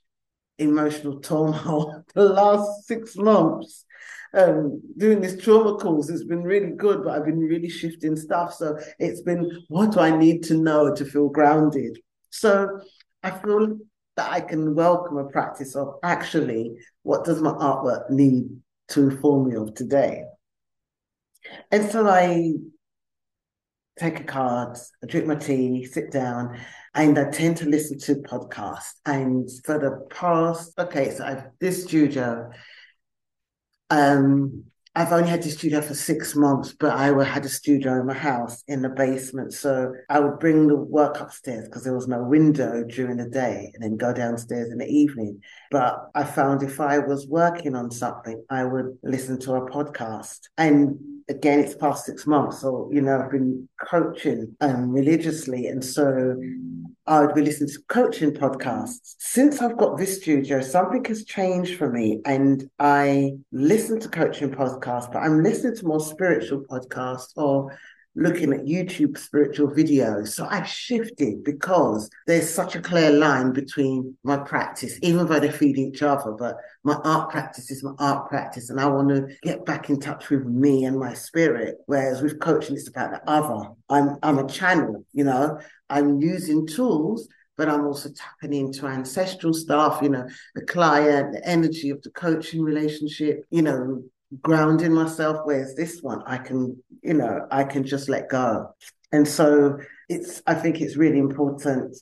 emotional 0.59 1.19
turmoil 1.19 2.05
the 2.15 2.29
last 2.29 2.87
six 2.87 3.17
months. 3.17 3.85
Um, 4.33 4.81
doing 4.97 5.21
this 5.21 5.43
trauma 5.43 5.77
course, 5.77 6.09
it's 6.09 6.23
been 6.23 6.45
really 6.45 6.71
good, 6.71 7.03
but 7.03 7.19
I've 7.19 7.27
been 7.27 7.41
really 7.41 7.69
shifting 7.69 8.15
stuff. 8.15 8.55
So 8.55 8.79
it's 9.01 9.23
been, 9.23 9.51
what 9.67 9.91
do 9.91 9.99
I 9.99 10.17
need 10.17 10.45
to 10.45 10.55
know 10.55 10.95
to 10.95 11.05
feel 11.05 11.31
grounded? 11.31 11.99
So 12.31 12.79
I 13.25 13.33
feel 13.33 13.77
that 14.17 14.31
I 14.31 14.41
can 14.41 14.77
welcome 14.77 15.17
a 15.17 15.25
practice 15.25 15.75
of 15.75 15.97
actually, 16.05 16.77
what 17.03 17.25
does 17.25 17.43
my 17.43 17.51
artwork 17.51 18.09
need 18.09 18.51
to 18.91 19.09
inform 19.09 19.49
me 19.49 19.57
of 19.57 19.75
today. 19.75 20.25
And 21.71 21.91
so 21.91 22.09
I 22.09 22.53
take 23.99 24.21
a 24.21 24.25
card, 24.25 24.79
I 25.03 25.07
drink 25.07 25.27
my 25.27 25.35
tea, 25.35 25.85
sit 25.85 26.11
down, 26.11 26.59
and 26.95 27.19
I 27.19 27.31
tend 27.31 27.59
to 27.59 27.69
listen 27.69 27.99
to 28.01 28.15
podcasts. 28.17 28.95
And 29.05 29.49
for 29.65 29.79
the 29.79 30.07
past, 30.11 30.79
okay, 30.79 31.11
so 31.11 31.25
I've 31.25 31.45
this 31.61 31.85
studio, 31.85 32.51
um, 33.91 34.65
I've 34.97 35.13
only 35.13 35.31
had 35.31 35.43
the 35.43 35.51
studio 35.51 35.81
for 35.81 35.95
six 35.95 36.35
months, 36.35 36.73
but 36.73 36.93
I 36.93 37.07
had 37.25 37.45
a 37.45 37.49
studio 37.49 38.01
in 38.01 38.07
my 38.07 38.15
house 38.15 38.65
in 38.67 38.83
the 38.83 38.89
basement. 38.89 39.53
So 39.53 39.93
I 40.09 40.19
would 40.19 40.41
bring 40.41 40.67
the 40.67 40.75
work 40.77 41.21
upstairs 41.21 41.69
because 41.69 41.85
there 41.85 41.95
was 41.95 42.09
no 42.09 42.25
window 42.25 42.83
during 42.83 43.19
the 43.19 43.29
day 43.29 43.71
and 43.73 43.85
then 43.85 43.97
go 43.97 44.13
downstairs 44.13 44.73
in 44.73 44.79
the 44.79 44.89
evening. 44.89 45.43
But 45.71 46.11
I 46.17 46.25
found 46.25 46.65
if 46.65 46.81
I 46.81 46.99
was 46.99 47.29
working 47.29 47.77
on 47.77 47.93
something, 47.93 48.45
I 48.51 48.65
would 48.65 48.99
listen 49.05 49.39
to 49.41 49.55
a 49.55 49.71
podcast. 49.71 50.41
And 50.59 51.20
again, 51.31 51.61
it's 51.61 51.75
past 51.75 52.05
six 52.05 52.27
months. 52.27 52.61
So, 52.61 52.91
you 52.93 53.01
know, 53.01 53.21
I've 53.21 53.31
been 53.31 53.69
coaching 53.89 54.57
um, 54.61 54.91
religiously. 54.91 55.67
And 55.69 55.85
so 55.85 56.37
I 57.07 57.21
would 57.21 57.35
be 57.35 57.43
listening 57.43 57.71
to 57.71 57.79
coaching 57.89 58.33
podcasts. 58.33 59.15
Since 59.19 59.63
I've 59.63 59.79
got 59.79 59.97
this 59.97 60.21
studio, 60.21 60.61
something 60.61 61.05
has 61.07 61.25
changed 61.25 61.79
for 61.79 61.91
me. 61.91 62.21
And 62.25 62.69
I 62.79 63.33
listen 63.53 64.01
to 64.01 64.09
coaching 64.09 64.51
podcasts, 64.51 65.13
but 65.13 65.21
I'm 65.21 65.43
listening 65.43 65.77
to 65.77 65.87
more 65.87 66.01
spiritual 66.01 66.65
podcasts 66.71 67.33
or 67.37 67.77
looking 68.17 68.53
at 68.53 68.65
YouTube 68.65 69.17
spiritual 69.17 69.69
videos. 69.69 70.29
So 70.29 70.47
I've 70.51 70.67
shifted 70.67 71.45
because 71.45 72.11
there's 72.27 72.53
such 72.53 72.75
a 72.75 72.81
clear 72.81 73.11
line 73.11 73.53
between 73.53 74.17
my 74.25 74.39
practice, 74.39 74.99
even 75.03 75.27
though 75.27 75.41
they 75.41 75.51
feed 75.51 75.79
each 75.79 76.03
other, 76.03 76.33
but 76.33 76.57
my 76.83 76.95
art 77.05 77.31
practice 77.31 77.71
is 77.71 77.85
my 77.85 77.93
art 77.99 78.29
practice. 78.29 78.71
And 78.71 78.81
I 78.81 78.87
want 78.87 79.11
to 79.11 79.29
get 79.43 79.65
back 79.65 79.91
in 79.91 80.01
touch 80.01 80.31
with 80.31 80.45
me 80.45 80.85
and 80.85 80.99
my 80.99 81.15
spirit. 81.15 81.77
Whereas 81.87 82.23
with 82.23 82.41
coaching, 82.41 82.77
it's 82.77 82.89
about 82.89 83.13
the 83.13 83.31
other. 83.31 83.71
I'm 83.89 84.17
I'm 84.23 84.39
a 84.39 84.49
channel, 84.49 85.05
you 85.13 85.25
know, 85.25 85.61
I'm 85.89 86.21
using 86.21 86.67
tools 86.67 87.29
but 87.57 87.69
I'm 87.69 87.85
also 87.85 88.09
tapping 88.09 88.55
into 88.55 88.87
ancestral 88.87 89.53
stuff, 89.53 89.99
you 90.01 90.09
know, 90.09 90.27
the 90.55 90.63
client, 90.63 91.35
the 91.35 91.47
energy 91.47 91.91
of 91.91 92.01
the 92.01 92.09
coaching 92.09 92.63
relationship, 92.63 93.45
you 93.51 93.61
know, 93.61 94.03
grounding 94.43 94.93
myself. 94.93 95.41
Whereas 95.45 95.75
this 95.75 96.01
one, 96.03 96.23
I 96.27 96.39
can, 96.39 96.83
you 97.03 97.15
know, 97.15 97.47
I 97.51 97.65
can 97.65 97.85
just 97.85 98.09
let 98.09 98.29
go. 98.29 98.75
And 99.13 99.27
so 99.27 99.79
it's, 100.09 100.43
I 100.47 100.55
think 100.55 100.81
it's 100.81 100.97
really 100.97 101.19
important 101.19 101.97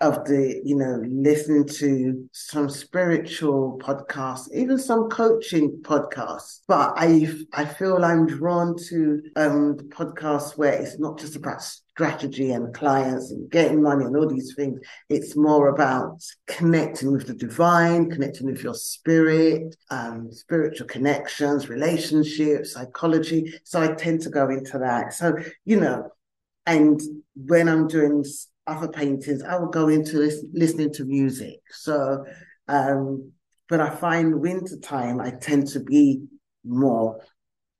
of 0.00 0.24
the, 0.24 0.60
you 0.64 0.76
know, 0.76 1.02
listening 1.06 1.66
to 1.66 2.28
some 2.32 2.68
spiritual 2.68 3.80
podcasts, 3.82 4.52
even 4.52 4.78
some 4.78 5.08
coaching 5.08 5.78
podcasts. 5.82 6.60
But 6.66 6.94
I, 6.96 7.32
I 7.52 7.64
feel 7.64 8.04
I'm 8.04 8.26
drawn 8.26 8.76
to 8.88 9.22
um, 9.36 9.76
podcasts 9.90 10.58
where 10.58 10.72
it's 10.72 10.98
not 10.98 11.18
just 11.18 11.36
about 11.36 11.62
strategy 11.62 12.50
and 12.50 12.74
clients 12.74 13.30
and 13.30 13.48
getting 13.50 13.80
money 13.80 14.04
and 14.04 14.16
all 14.16 14.28
these 14.28 14.54
things. 14.54 14.80
It's 15.08 15.36
more 15.36 15.68
about 15.68 16.22
connecting 16.48 17.12
with 17.12 17.28
the 17.28 17.34
divine, 17.34 18.10
connecting 18.10 18.46
with 18.46 18.64
your 18.64 18.74
spirit, 18.74 19.76
um, 19.90 20.32
spiritual 20.32 20.88
connections, 20.88 21.68
relationships, 21.68 22.72
psychology. 22.72 23.54
So 23.62 23.80
I 23.80 23.94
tend 23.94 24.22
to 24.22 24.30
go 24.30 24.48
into 24.48 24.78
that. 24.78 25.14
So, 25.14 25.36
you 25.64 25.78
know, 25.80 26.10
and 26.66 27.00
when 27.36 27.68
I'm 27.68 27.86
doing 27.86 28.24
other 28.66 28.88
paintings, 28.88 29.42
I 29.42 29.56
will 29.56 29.68
go 29.68 29.88
into 29.88 30.18
this, 30.18 30.44
listening 30.52 30.92
to 30.94 31.04
music. 31.04 31.60
So, 31.70 32.24
um, 32.68 33.32
but 33.68 33.80
I 33.80 33.90
find 33.90 34.40
winter 34.40 34.78
time, 34.78 35.20
I 35.20 35.30
tend 35.30 35.68
to 35.68 35.80
be 35.80 36.24
more 36.64 37.20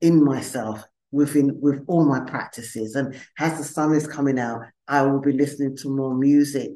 in 0.00 0.22
myself 0.22 0.84
within 1.10 1.58
with 1.60 1.84
all 1.86 2.04
my 2.04 2.20
practices. 2.20 2.94
And 2.94 3.14
as 3.38 3.56
the 3.56 3.64
sun 3.64 3.94
is 3.94 4.06
coming 4.06 4.38
out, 4.38 4.62
I 4.88 5.02
will 5.02 5.20
be 5.20 5.32
listening 5.32 5.76
to 5.78 5.88
more 5.88 6.14
music, 6.14 6.72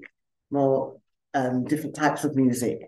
more 0.50 0.96
um, 1.34 1.64
different 1.64 1.96
types 1.96 2.24
of 2.24 2.36
music 2.36 2.78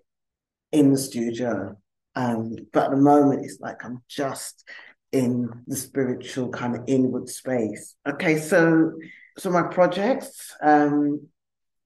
in 0.72 0.92
the 0.92 0.98
studio. 0.98 1.76
Um, 2.14 2.56
but 2.72 2.84
at 2.84 2.90
the 2.90 2.96
moment, 2.96 3.44
it's 3.44 3.58
like 3.60 3.84
I'm 3.84 4.02
just 4.08 4.64
in 5.12 5.48
the 5.66 5.76
spiritual 5.76 6.50
kind 6.50 6.76
of 6.76 6.84
inward 6.86 7.28
space. 7.28 7.96
Okay, 8.08 8.38
so 8.38 8.92
so 9.38 9.50
my 9.50 9.62
projects. 9.62 10.54
Um, 10.62 11.28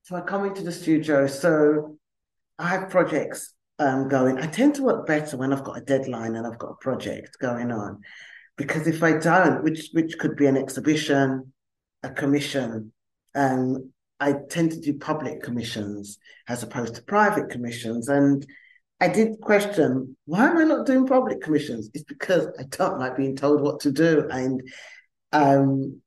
so 0.03 0.17
I 0.17 0.21
come 0.21 0.45
into 0.45 0.63
the 0.63 0.73
studio. 0.73 1.27
So 1.27 1.99
I 2.59 2.69
have 2.69 2.91
projects 2.91 3.55
um, 3.79 4.09
going. 4.09 4.39
I 4.39 4.47
tend 4.47 4.75
to 4.77 4.83
work 4.83 5.07
better 5.07 5.37
when 5.37 5.53
I've 5.53 5.65
got 5.65 5.79
a 5.79 5.85
deadline 5.85 6.37
and 6.37 6.47
I've 6.47 6.59
got 6.59 6.73
a 6.73 6.77
project 6.77 7.39
going 7.41 7.73
on 7.73 8.01
because 8.57 8.87
if 8.87 9.03
I 9.03 9.19
don't, 9.19 9.65
which 9.65 9.91
which 9.93 10.19
could 10.19 10.37
be 10.37 10.47
an 10.47 10.57
exhibition, 10.57 11.53
a 12.03 12.11
commission, 12.11 12.93
um, 13.35 13.91
I 14.21 14.35
tend 14.49 14.73
to 14.73 14.81
do 14.81 14.99
public 14.99 15.43
commissions 15.43 16.19
as 16.49 16.63
opposed 16.63 16.95
to 16.97 17.03
private 17.03 17.51
commissions. 17.51 18.09
And 18.09 18.47
I 19.01 19.09
did 19.09 19.41
question 19.41 20.17
why 20.27 20.49
am 20.49 20.59
I 20.59 20.65
not 20.65 20.87
doing 20.87 21.07
public 21.07 21.41
commissions? 21.41 21.91
It's 21.95 22.05
because 22.05 22.47
I 22.59 22.65
don't 22.65 23.01
like 23.01 23.17
being 23.17 23.37
told 23.37 23.61
what 23.61 23.81
to 23.81 23.93
do. 23.93 24.29
And 24.31 24.63
um, 25.33 26.01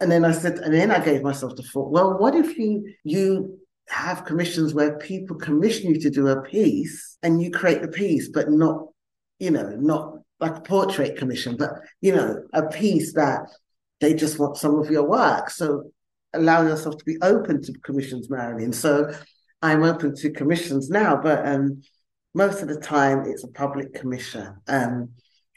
and 0.00 0.10
then 0.10 0.24
I 0.24 0.32
said, 0.32 0.58
and 0.58 0.72
then 0.72 0.90
I 0.90 1.04
gave 1.04 1.22
myself 1.22 1.56
the 1.56 1.62
thought, 1.62 1.90
well, 1.90 2.18
what 2.18 2.34
if 2.34 2.56
you 2.56 2.94
you 3.04 3.58
have 3.88 4.24
commissions 4.24 4.74
where 4.74 4.98
people 4.98 5.36
commission 5.36 5.94
you 5.94 6.00
to 6.00 6.10
do 6.10 6.28
a 6.28 6.42
piece 6.42 7.16
and 7.22 7.42
you 7.42 7.50
create 7.50 7.80
the 7.82 7.88
piece, 7.88 8.28
but 8.28 8.50
not, 8.50 8.86
you 9.38 9.50
know, 9.50 9.70
not 9.78 10.18
like 10.40 10.56
a 10.56 10.60
portrait 10.60 11.16
commission, 11.16 11.56
but 11.56 11.70
you 12.00 12.14
know, 12.14 12.42
a 12.52 12.66
piece 12.68 13.14
that 13.14 13.40
they 14.00 14.14
just 14.14 14.38
want 14.38 14.56
some 14.56 14.78
of 14.78 14.90
your 14.90 15.08
work. 15.08 15.50
So 15.50 15.90
allow 16.32 16.62
yourself 16.62 16.96
to 16.98 17.04
be 17.04 17.16
open 17.22 17.62
to 17.62 17.72
commissions, 17.80 18.30
Marilyn. 18.30 18.72
So 18.72 19.12
I'm 19.62 19.82
open 19.82 20.14
to 20.16 20.30
commissions 20.30 20.90
now, 20.90 21.16
but 21.20 21.46
um, 21.46 21.82
most 22.34 22.62
of 22.62 22.68
the 22.68 22.78
time 22.78 23.24
it's 23.26 23.42
a 23.42 23.48
public 23.48 23.94
commission 23.94 24.54
um, 24.68 25.10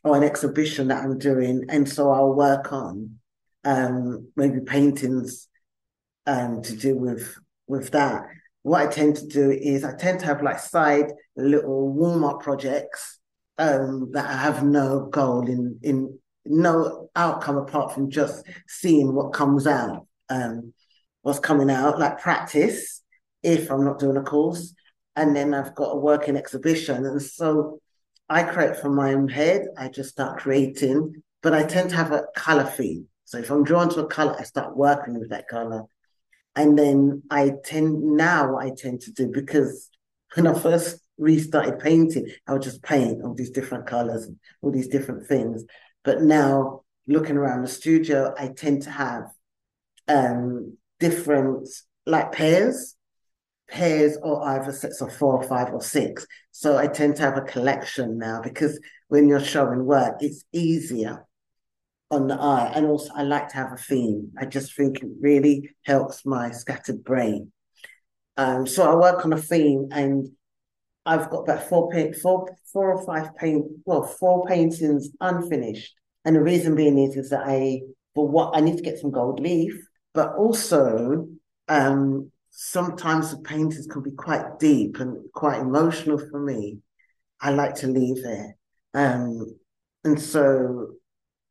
or 0.03 0.17
an 0.17 0.23
exhibition 0.23 0.87
that 0.87 1.03
I'm 1.03 1.19
doing, 1.19 1.65
and 1.69 1.87
so 1.87 2.09
I'll 2.09 2.33
work 2.33 2.73
on 2.73 3.19
um, 3.63 4.31
maybe 4.35 4.59
paintings 4.61 5.47
um, 6.25 6.61
to 6.63 6.75
do 6.75 6.95
with 6.95 7.35
with 7.67 7.91
that. 7.91 8.23
What 8.63 8.81
I 8.81 8.91
tend 8.91 9.15
to 9.17 9.27
do 9.27 9.51
is 9.51 9.83
I 9.83 9.95
tend 9.95 10.19
to 10.19 10.25
have 10.27 10.43
like 10.43 10.59
side 10.59 11.11
little 11.35 11.91
warm 11.91 12.23
up 12.23 12.41
projects 12.41 13.19
um, 13.57 14.11
that 14.11 14.27
have 14.27 14.63
no 14.63 15.07
goal 15.07 15.47
in 15.47 15.79
in 15.81 16.19
no 16.45 17.09
outcome 17.15 17.57
apart 17.57 17.93
from 17.93 18.09
just 18.09 18.45
seeing 18.67 19.13
what 19.13 19.33
comes 19.33 19.67
out, 19.67 20.07
um, 20.29 20.73
what's 21.21 21.39
coming 21.39 21.69
out, 21.69 21.99
like 21.99 22.19
practice 22.19 23.03
if 23.43 23.71
I'm 23.71 23.85
not 23.85 23.99
doing 23.99 24.17
a 24.17 24.23
course, 24.23 24.73
and 25.15 25.35
then 25.35 25.53
I've 25.53 25.75
got 25.75 25.91
a 25.91 25.97
working 25.97 26.35
exhibition, 26.35 27.05
and 27.05 27.21
so 27.21 27.79
I 28.29 28.43
create 28.43 28.77
from 28.77 28.95
my 28.95 29.13
own 29.13 29.27
head. 29.27 29.65
I 29.77 29.89
just 29.89 30.09
start 30.09 30.39
creating, 30.39 31.21
but 31.41 31.53
I 31.53 31.63
tend 31.63 31.89
to 31.89 31.95
have 31.95 32.11
a 32.11 32.25
color 32.35 32.63
theme. 32.63 33.07
So 33.31 33.37
if 33.37 33.49
I'm 33.49 33.63
drawn 33.63 33.87
to 33.91 34.01
a 34.01 34.07
color, 34.07 34.35
I 34.37 34.43
start 34.43 34.75
working 34.75 35.17
with 35.17 35.29
that 35.29 35.47
color, 35.47 35.85
and 36.53 36.77
then 36.77 37.23
I 37.31 37.53
tend 37.63 38.17
now 38.17 38.57
I 38.57 38.71
tend 38.75 38.99
to 39.03 39.13
do 39.13 39.29
because 39.29 39.89
when 40.35 40.47
I 40.47 40.53
first 40.53 40.99
restarted 41.17 41.79
painting, 41.79 42.27
I 42.45 42.51
would 42.51 42.61
just 42.61 42.83
paint 42.83 43.23
all 43.23 43.33
these 43.33 43.51
different 43.51 43.87
colors, 43.87 44.27
all 44.61 44.69
these 44.69 44.89
different 44.89 45.27
things. 45.27 45.63
But 46.03 46.21
now 46.21 46.81
looking 47.07 47.37
around 47.37 47.61
the 47.61 47.69
studio, 47.69 48.35
I 48.37 48.49
tend 48.49 48.81
to 48.81 48.91
have 48.91 49.31
um, 50.09 50.75
different 50.99 51.69
like 52.05 52.33
pairs, 52.33 52.97
pairs 53.69 54.17
or 54.21 54.43
either 54.43 54.73
sets 54.73 54.99
of 54.99 55.15
four 55.15 55.41
or 55.41 55.43
five 55.43 55.71
or 55.71 55.81
six. 55.81 56.27
So 56.51 56.77
I 56.77 56.87
tend 56.87 57.15
to 57.15 57.21
have 57.21 57.37
a 57.37 57.43
collection 57.43 58.17
now 58.17 58.41
because 58.41 58.77
when 59.07 59.29
you're 59.29 59.39
showing 59.39 59.85
work, 59.85 60.17
it's 60.19 60.43
easier 60.51 61.25
on 62.11 62.27
the 62.27 62.35
eye. 62.35 62.71
And 62.75 62.85
also 62.85 63.11
I 63.15 63.23
like 63.23 63.49
to 63.49 63.55
have 63.55 63.71
a 63.71 63.77
theme. 63.77 64.31
I 64.37 64.45
just 64.45 64.75
think 64.75 65.01
it 65.01 65.09
really 65.19 65.71
helps 65.85 66.25
my 66.25 66.51
scattered 66.51 67.03
brain. 67.03 67.51
Um, 68.37 68.67
so 68.67 68.89
I 68.89 68.95
work 68.95 69.25
on 69.25 69.33
a 69.33 69.41
theme 69.41 69.87
and 69.91 70.29
I've 71.05 71.29
got 71.29 71.41
about 71.41 71.67
four 71.67 71.89
paint, 71.89 72.15
four, 72.15 72.55
four 72.71 72.93
or 72.93 73.05
five 73.05 73.35
paint, 73.35 73.65
well, 73.85 74.03
four 74.03 74.45
paintings 74.45 75.09
unfinished. 75.19 75.93
And 76.25 76.35
the 76.35 76.43
reason 76.43 76.75
being 76.75 76.99
is, 76.99 77.15
is 77.15 77.29
that 77.31 77.43
I, 77.45 77.81
for 78.13 78.27
what 78.27 78.55
I 78.55 78.61
need 78.61 78.77
to 78.77 78.83
get 78.83 78.99
some 78.99 79.11
gold 79.11 79.39
leaf, 79.39 79.73
but 80.13 80.35
also 80.35 81.27
um, 81.67 82.31
sometimes 82.51 83.31
the 83.31 83.37
paintings 83.37 83.87
can 83.87 84.03
be 84.03 84.11
quite 84.11 84.59
deep 84.59 84.99
and 84.99 85.17
quite 85.33 85.59
emotional 85.59 86.19
for 86.19 86.39
me. 86.39 86.79
I 87.39 87.51
like 87.51 87.75
to 87.75 87.87
leave 87.87 88.23
it. 88.23 88.55
Um, 88.93 89.57
and 90.03 90.21
so 90.21 90.89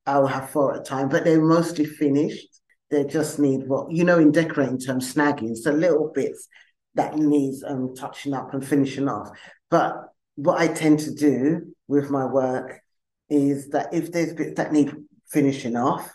I'll 0.06 0.26
have 0.26 0.50
four 0.50 0.74
at 0.74 0.80
a 0.80 0.82
time, 0.82 1.08
but 1.08 1.24
they're 1.24 1.40
mostly 1.40 1.84
finished. 1.84 2.48
They 2.90 3.04
just 3.04 3.38
need 3.38 3.68
what, 3.68 3.92
you 3.92 4.04
know, 4.04 4.18
in 4.18 4.32
decorating 4.32 4.78
terms, 4.78 5.12
snagging. 5.14 5.56
So 5.56 5.70
little 5.70 6.10
bits 6.12 6.48
that 6.94 7.16
needs 7.16 7.62
um, 7.62 7.94
touching 7.94 8.34
up 8.34 8.52
and 8.52 8.66
finishing 8.66 9.08
off. 9.08 9.30
But 9.70 9.94
what 10.34 10.60
I 10.60 10.68
tend 10.68 11.00
to 11.00 11.14
do 11.14 11.74
with 11.86 12.10
my 12.10 12.24
work 12.24 12.80
is 13.28 13.68
that 13.68 13.94
if 13.94 14.10
there's 14.10 14.34
bits 14.34 14.56
that 14.56 14.72
need 14.72 14.92
finishing 15.28 15.76
off, 15.76 16.10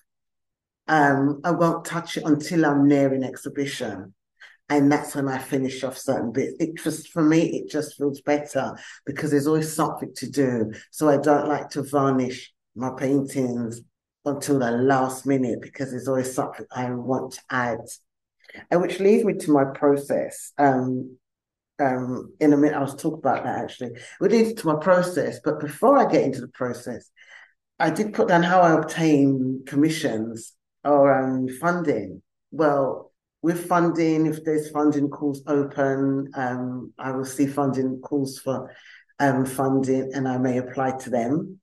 um, 0.87 1.41
I 1.43 1.51
won't 1.51 1.85
touch 1.85 2.17
it 2.17 2.25
until 2.25 2.65
I'm 2.65 2.87
near 2.87 3.13
an 3.13 3.23
exhibition. 3.23 4.13
And 4.67 4.91
that's 4.91 5.15
when 5.15 5.27
I 5.27 5.37
finish 5.37 5.83
off 5.83 5.97
certain 5.97 6.31
bits. 6.31 6.55
It 6.59 6.77
just, 6.77 7.09
for 7.09 7.21
me, 7.21 7.59
it 7.59 7.69
just 7.69 7.97
feels 7.97 8.21
better 8.21 8.75
because 9.05 9.31
there's 9.31 9.47
always 9.47 9.71
something 9.71 10.11
to 10.15 10.29
do. 10.29 10.73
So 10.91 11.07
I 11.07 11.17
don't 11.17 11.47
like 11.47 11.69
to 11.69 11.83
varnish 11.83 12.51
my 12.75 12.91
paintings 12.97 13.81
until 14.25 14.59
the 14.59 14.71
last 14.71 15.25
minute 15.25 15.61
because 15.61 15.91
there's 15.91 16.07
always 16.07 16.33
something 16.33 16.65
I 16.75 16.89
want 16.91 17.33
to 17.33 17.41
add 17.49 17.79
and 18.71 18.81
which 18.81 18.99
leads 18.99 19.23
me 19.23 19.33
to 19.33 19.51
my 19.51 19.65
process. 19.65 20.51
Um, 20.57 21.17
um, 21.79 22.33
in 22.39 22.53
a 22.53 22.57
minute, 22.57 22.77
I 22.77 22.81
was 22.81 22.95
talking 22.95 23.19
about 23.19 23.43
that 23.43 23.63
actually. 23.63 23.91
It 24.21 24.31
leads 24.31 24.61
to 24.61 24.67
my 24.67 24.75
process, 24.75 25.39
but 25.43 25.59
before 25.59 25.97
I 25.97 26.09
get 26.09 26.23
into 26.23 26.41
the 26.41 26.47
process, 26.47 27.09
I 27.79 27.89
did 27.89 28.13
put 28.13 28.29
down 28.29 28.43
how 28.43 28.61
I 28.61 28.79
obtain 28.79 29.63
commissions 29.67 30.53
or 30.83 31.13
um, 31.13 31.49
funding. 31.59 32.21
Well, 32.51 33.11
with 33.41 33.67
funding, 33.67 34.25
if 34.25 34.43
there's 34.43 34.71
funding 34.71 35.09
calls 35.09 35.43
open, 35.45 36.31
um, 36.35 36.93
I 36.97 37.11
will 37.11 37.25
see 37.25 37.47
funding 37.47 37.99
calls 37.99 38.39
for 38.39 38.73
um, 39.19 39.45
funding, 39.45 40.11
and 40.13 40.27
I 40.27 40.37
may 40.37 40.57
apply 40.57 40.91
to 40.99 41.09
them. 41.09 41.59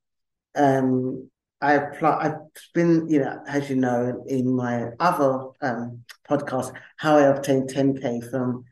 Um, 0.54 1.30
I 1.61 1.75
apply. 1.75 2.18
I've 2.21 2.73
been, 2.75 3.09
you 3.09 3.21
know, 3.21 3.40
as 3.47 3.71
you 3.71 3.76
know, 3.76 4.25
in 4.26 4.54
my 4.54 4.88
other 4.99 5.47
um, 5.61 6.04
podcast, 6.28 6.75
how 6.97 7.16
I 7.16 7.23
obtained 7.23 7.71
10k 7.71 8.30
from 8.30 8.64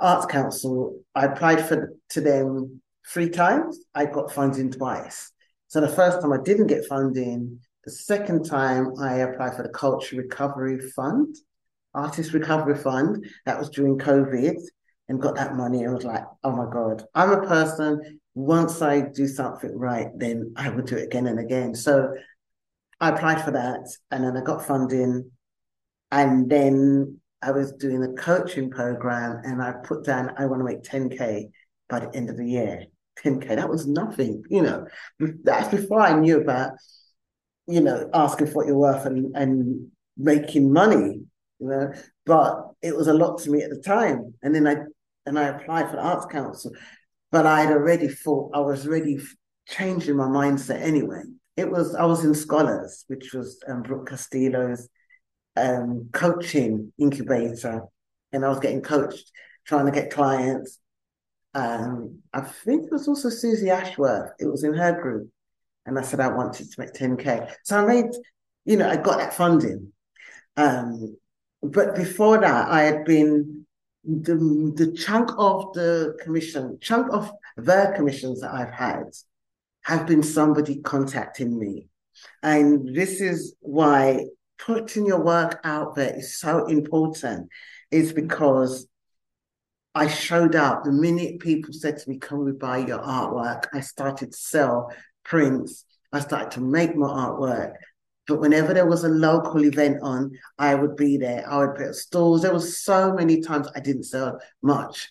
Arts 0.00 0.26
Council. 0.26 1.00
I 1.14 1.26
applied 1.26 1.66
for 1.66 1.94
to 2.10 2.20
them 2.20 2.80
three 3.06 3.28
times. 3.28 3.78
I 3.94 4.06
got 4.06 4.32
funding 4.32 4.70
twice. 4.70 5.30
So 5.68 5.80
the 5.80 5.88
first 5.88 6.20
time 6.20 6.32
I 6.32 6.38
didn't 6.42 6.68
get 6.68 6.86
funding. 6.86 7.60
The 7.84 7.90
second 7.92 8.44
time 8.44 8.92
I 9.00 9.16
applied 9.16 9.56
for 9.56 9.62
the 9.62 9.68
Culture 9.68 10.16
Recovery 10.16 10.78
Fund, 10.90 11.34
Artist 11.94 12.32
Recovery 12.32 12.76
Fund. 12.76 13.26
That 13.46 13.58
was 13.58 13.70
during 13.70 13.98
COVID, 13.98 14.56
and 15.08 15.20
got 15.20 15.34
that 15.36 15.56
money. 15.56 15.84
And 15.84 15.94
was 15.94 16.04
like, 16.04 16.24
oh 16.44 16.52
my 16.52 16.66
god, 16.70 17.04
I'm 17.14 17.30
a 17.30 17.46
person. 17.46 18.20
Once 18.38 18.82
I 18.82 19.00
do 19.00 19.26
something 19.26 19.76
right, 19.76 20.06
then 20.16 20.52
I 20.54 20.68
will 20.68 20.84
do 20.84 20.96
it 20.96 21.06
again 21.06 21.26
and 21.26 21.40
again. 21.40 21.74
So 21.74 22.14
I 23.00 23.08
applied 23.08 23.44
for 23.44 23.50
that 23.50 23.92
and 24.12 24.22
then 24.22 24.36
I 24.36 24.42
got 24.42 24.64
funding. 24.64 25.32
And 26.12 26.48
then 26.48 27.18
I 27.42 27.50
was 27.50 27.72
doing 27.72 28.04
a 28.04 28.12
coaching 28.12 28.70
program 28.70 29.40
and 29.42 29.60
I 29.60 29.72
put 29.82 30.04
down, 30.04 30.34
I 30.38 30.46
want 30.46 30.60
to 30.60 30.64
make 30.64 30.84
10K 30.84 31.50
by 31.88 31.98
the 31.98 32.14
end 32.14 32.30
of 32.30 32.36
the 32.36 32.48
year. 32.48 32.84
10K, 33.24 33.56
that 33.56 33.68
was 33.68 33.88
nothing, 33.88 34.44
you 34.48 34.62
know. 34.62 34.86
That's 35.18 35.74
before 35.74 36.00
I 36.00 36.12
knew 36.12 36.40
about, 36.40 36.70
you 37.66 37.80
know, 37.80 38.08
asking 38.14 38.46
for 38.46 38.52
what 38.52 38.66
you're 38.68 38.76
worth 38.76 39.04
and, 39.04 39.36
and 39.36 39.90
making 40.16 40.72
money, 40.72 41.22
you 41.58 41.68
know. 41.68 41.92
But 42.24 42.68
it 42.82 42.96
was 42.96 43.08
a 43.08 43.14
lot 43.14 43.38
to 43.38 43.50
me 43.50 43.62
at 43.62 43.70
the 43.70 43.82
time. 43.82 44.34
And 44.44 44.54
then 44.54 44.68
I 44.68 44.76
and 45.26 45.38
I 45.38 45.48
applied 45.48 45.90
for 45.90 45.96
the 45.96 46.02
Arts 46.02 46.26
Council. 46.26 46.72
But 47.30 47.46
I 47.46 47.60
had 47.60 47.72
already 47.72 48.08
thought 48.08 48.52
I 48.54 48.60
was 48.60 48.86
already 48.86 49.18
changing 49.66 50.16
my 50.16 50.24
mindset 50.24 50.80
anyway 50.80 51.22
it 51.58 51.68
was 51.68 51.92
I 51.96 52.04
was 52.04 52.24
in 52.24 52.34
Scholars, 52.34 53.04
which 53.08 53.34
was 53.34 53.60
um, 53.66 53.82
Brooke 53.82 54.08
Castillo's 54.08 54.88
um, 55.56 56.08
coaching 56.12 56.92
incubator, 57.00 57.82
and 58.32 58.44
I 58.44 58.48
was 58.48 58.60
getting 58.60 58.80
coached, 58.80 59.32
trying 59.66 59.86
to 59.86 59.90
get 59.92 60.12
clients. 60.12 60.78
Um, 61.54 62.20
I 62.32 62.42
think 62.42 62.84
it 62.84 62.92
was 62.92 63.08
also 63.08 63.28
Suzy 63.28 63.70
Ashworth. 63.70 64.30
It 64.38 64.46
was 64.46 64.62
in 64.62 64.72
her 64.74 64.92
group, 65.02 65.30
and 65.84 65.98
I 65.98 66.02
said 66.02 66.20
I 66.20 66.28
wanted 66.28 66.70
to 66.70 66.80
make 66.80 66.92
ten 66.92 67.16
k. 67.16 67.48
So 67.64 67.78
I 67.78 67.84
made, 67.84 68.12
you 68.64 68.76
know, 68.76 68.88
I 68.88 68.96
got 68.96 69.18
that 69.18 69.34
funding. 69.34 69.92
Um, 70.56 71.16
but 71.60 71.96
before 71.96 72.38
that, 72.38 72.68
I 72.68 72.82
had 72.82 73.04
been 73.04 73.66
the 74.04 74.72
the 74.76 74.92
chunk 74.92 75.30
of 75.38 75.72
the 75.74 76.16
commission, 76.22 76.78
chunk 76.80 77.12
of 77.12 77.30
the 77.56 77.92
commissions 77.96 78.40
that 78.40 78.52
I've 78.52 78.70
had 78.70 79.04
have 79.82 80.06
been 80.06 80.22
somebody 80.22 80.80
contacting 80.80 81.58
me. 81.58 81.88
And 82.42 82.94
this 82.94 83.20
is 83.20 83.54
why 83.60 84.26
putting 84.58 85.06
your 85.06 85.22
work 85.22 85.60
out 85.64 85.94
there 85.94 86.16
is 86.16 86.38
so 86.38 86.66
important, 86.66 87.48
is 87.90 88.12
because 88.12 88.88
I 89.94 90.06
showed 90.06 90.54
up 90.54 90.84
the 90.84 90.92
minute 90.92 91.40
people 91.40 91.72
said 91.72 91.98
to 91.98 92.10
me, 92.10 92.18
Can 92.18 92.44
we 92.44 92.52
buy 92.52 92.78
your 92.78 93.00
artwork? 93.00 93.64
I 93.72 93.80
started 93.80 94.32
to 94.32 94.38
sell 94.38 94.92
prints. 95.24 95.84
I 96.12 96.20
started 96.20 96.52
to 96.52 96.60
make 96.60 96.96
my 96.96 97.06
artwork. 97.06 97.74
But 98.28 98.40
whenever 98.40 98.72
there 98.72 98.86
was 98.86 99.02
a 99.04 99.08
local 99.08 99.64
event 99.64 99.98
on, 100.02 100.32
I 100.58 100.74
would 100.76 100.94
be 100.94 101.16
there. 101.16 101.50
I 101.50 101.58
would 101.58 101.74
put 101.74 101.94
stalls. 101.96 102.42
There 102.42 102.52
was 102.52 102.80
so 102.80 103.12
many 103.14 103.40
times 103.40 103.68
I 103.74 103.80
didn't 103.80 104.04
sell 104.04 104.38
much. 104.62 105.08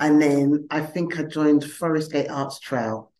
And 0.00 0.20
then 0.20 0.66
I 0.70 0.80
think 0.80 1.20
I 1.20 1.24
joined 1.24 1.62
Forest 1.62 2.10
Gate 2.10 2.30
Arts 2.30 2.58
Trail 2.58 3.10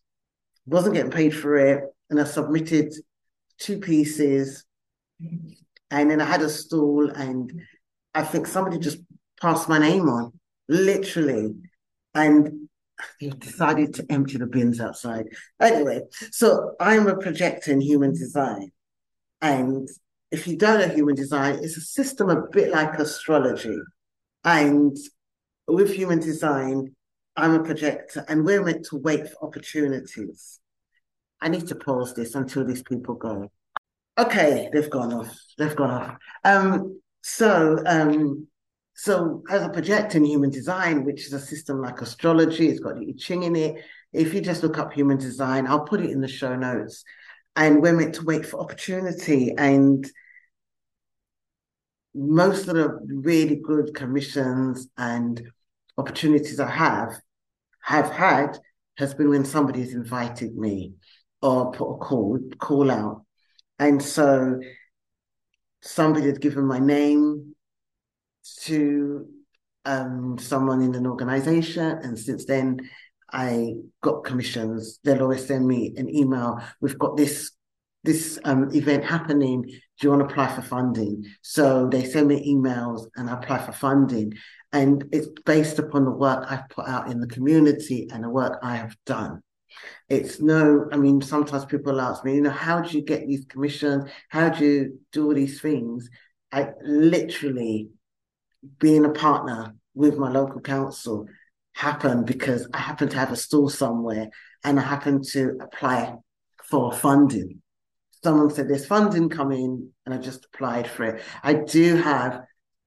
wasn't 0.65 0.95
getting 0.95 1.11
paid 1.11 1.35
for 1.35 1.57
it, 1.57 1.83
and 2.09 2.19
I 2.19 2.23
submitted 2.23 2.93
two 3.57 3.79
pieces, 3.79 4.65
and 5.19 6.09
then 6.09 6.21
I 6.21 6.25
had 6.25 6.41
a 6.41 6.49
stall, 6.49 7.09
and 7.09 7.61
I 8.13 8.23
think 8.23 8.47
somebody 8.47 8.79
just 8.79 8.99
passed 9.41 9.69
my 9.69 9.79
name 9.79 10.07
on, 10.09 10.33
literally, 10.67 11.55
and 12.13 12.67
you 13.19 13.31
decided 13.31 13.95
to 13.95 14.05
empty 14.09 14.37
the 14.37 14.45
bins 14.45 14.79
outside. 14.79 15.25
Anyway, 15.59 16.01
so 16.31 16.75
I'm 16.79 17.07
a 17.07 17.17
projector 17.17 17.71
in 17.71 17.81
human 17.81 18.13
design, 18.13 18.71
and 19.41 19.89
if 20.31 20.47
you 20.47 20.57
don't 20.57 20.79
know 20.79 20.93
human 20.93 21.15
design, 21.15 21.59
it's 21.61 21.77
a 21.77 21.81
system 21.81 22.29
a 22.29 22.47
bit 22.51 22.71
like 22.71 22.99
astrology, 22.99 23.77
and 24.43 24.95
with 25.67 25.93
human 25.93 26.19
design, 26.19 26.95
I'm 27.35 27.53
a 27.53 27.63
projector, 27.63 28.25
and 28.27 28.45
we're 28.45 28.63
meant 28.63 28.85
to 28.87 28.97
wait 28.97 29.27
for 29.27 29.47
opportunities. 29.47 30.59
I 31.41 31.49
need 31.49 31.67
to 31.67 31.75
pause 31.75 32.13
this 32.13 32.35
until 32.35 32.65
these 32.65 32.83
people 32.83 33.15
go. 33.15 33.51
Okay, 34.17 34.69
they've 34.71 34.89
gone 34.89 35.13
off. 35.13 35.35
They've 35.57 35.75
gone 35.75 35.89
off. 35.89 36.17
Um, 36.43 37.01
so, 37.21 37.81
um, 37.85 38.47
so 38.93 39.41
as 39.49 39.63
a 39.63 39.69
projector 39.69 40.17
in 40.17 40.25
human 40.25 40.49
design, 40.49 41.05
which 41.05 41.25
is 41.25 41.33
a 41.33 41.39
system 41.39 41.81
like 41.81 42.01
astrology, 42.01 42.67
it's 42.67 42.79
got 42.79 42.99
the 42.99 43.07
I 43.09 43.13
Ching 43.17 43.43
in 43.43 43.55
it. 43.55 43.83
If 44.13 44.33
you 44.33 44.41
just 44.41 44.61
look 44.61 44.77
up 44.77 44.91
human 44.91 45.17
design, 45.17 45.65
I'll 45.65 45.85
put 45.85 46.01
it 46.01 46.11
in 46.11 46.21
the 46.21 46.27
show 46.27 46.55
notes. 46.55 47.03
And 47.55 47.81
we're 47.81 47.93
meant 47.93 48.15
to 48.15 48.25
wait 48.25 48.45
for 48.45 48.59
opportunity. 48.59 49.53
And 49.57 50.09
most 52.13 52.67
of 52.67 52.75
the 52.75 52.99
really 53.07 53.55
good 53.55 53.93
commissions 53.93 54.87
and 54.97 55.41
opportunities 55.97 56.59
I 56.59 56.69
have 56.69 57.19
have 57.81 58.11
had 58.11 58.57
has 58.97 59.13
been 59.13 59.29
when 59.29 59.45
somebody's 59.45 59.93
invited 59.93 60.55
me 60.55 60.93
or 61.41 61.71
put 61.71 61.95
a 61.95 61.97
call 61.97 62.39
call 62.59 62.91
out. 62.91 63.25
And 63.79 64.01
so 64.01 64.59
somebody 65.81 66.27
had 66.27 66.41
given 66.41 66.65
my 66.65 66.79
name 66.79 67.55
to 68.61 69.27
um, 69.85 70.37
someone 70.37 70.81
in 70.81 70.93
an 70.95 71.07
organization. 71.07 71.83
And 72.03 72.17
since 72.17 72.45
then, 72.45 72.89
I 73.31 73.75
got 74.01 74.23
commissions. 74.23 74.99
They'll 75.03 75.21
always 75.21 75.45
send 75.45 75.67
me 75.67 75.93
an 75.97 76.13
email. 76.13 76.61
We've 76.79 76.99
got 76.99 77.17
this 77.17 77.51
this 78.03 78.39
um, 78.45 78.73
event 78.73 79.03
happening. 79.03 79.61
Do 79.61 79.79
you 79.99 80.09
want 80.09 80.21
to 80.21 80.25
apply 80.25 80.55
for 80.55 80.63
funding? 80.63 81.23
So 81.41 81.87
they 81.87 82.03
send 82.03 82.27
me 82.27 82.51
emails 82.51 83.05
and 83.15 83.29
I 83.29 83.33
apply 83.33 83.59
for 83.59 83.73
funding. 83.73 84.33
And 84.73 85.05
it's 85.11 85.27
based 85.45 85.77
upon 85.77 86.05
the 86.05 86.11
work 86.11 86.45
I've 86.49 86.67
put 86.69 86.87
out 86.87 87.11
in 87.11 87.19
the 87.19 87.27
community 87.27 88.07
and 88.11 88.23
the 88.23 88.29
work 88.29 88.59
I 88.63 88.77
have 88.77 88.95
done. 89.05 89.41
It's 90.09 90.41
no, 90.41 90.87
I 90.91 90.97
mean, 90.97 91.21
sometimes 91.21 91.65
people 91.65 92.01
ask 92.01 92.25
me, 92.25 92.35
you 92.35 92.41
know, 92.41 92.49
how 92.49 92.81
do 92.81 92.97
you 92.97 93.03
get 93.03 93.27
these 93.27 93.45
commissions? 93.45 94.09
How 94.29 94.49
do 94.49 94.65
you 94.65 94.99
do 95.11 95.27
all 95.27 95.33
these 95.33 95.61
things? 95.61 96.09
I 96.51 96.69
literally 96.83 97.89
being 98.79 99.05
a 99.05 99.09
partner 99.09 99.75
with 99.93 100.17
my 100.17 100.29
local 100.29 100.61
council 100.61 101.27
happened 101.73 102.25
because 102.25 102.67
I 102.73 102.77
happen 102.77 103.09
to 103.09 103.17
have 103.17 103.31
a 103.31 103.35
stall 103.35 103.69
somewhere 103.69 104.29
and 104.63 104.79
I 104.79 104.83
happen 104.83 105.21
to 105.31 105.57
apply 105.61 106.15
for 106.69 106.91
funding. 106.91 107.61
Someone 108.23 108.49
said 108.51 108.69
there's 108.69 108.85
funding 108.85 109.29
coming 109.29 109.89
and 110.05 110.13
I 110.13 110.17
just 110.17 110.45
applied 110.45 110.87
for 110.87 111.05
it. 111.05 111.23
I 111.43 111.53
do 111.55 111.95
have 111.95 112.41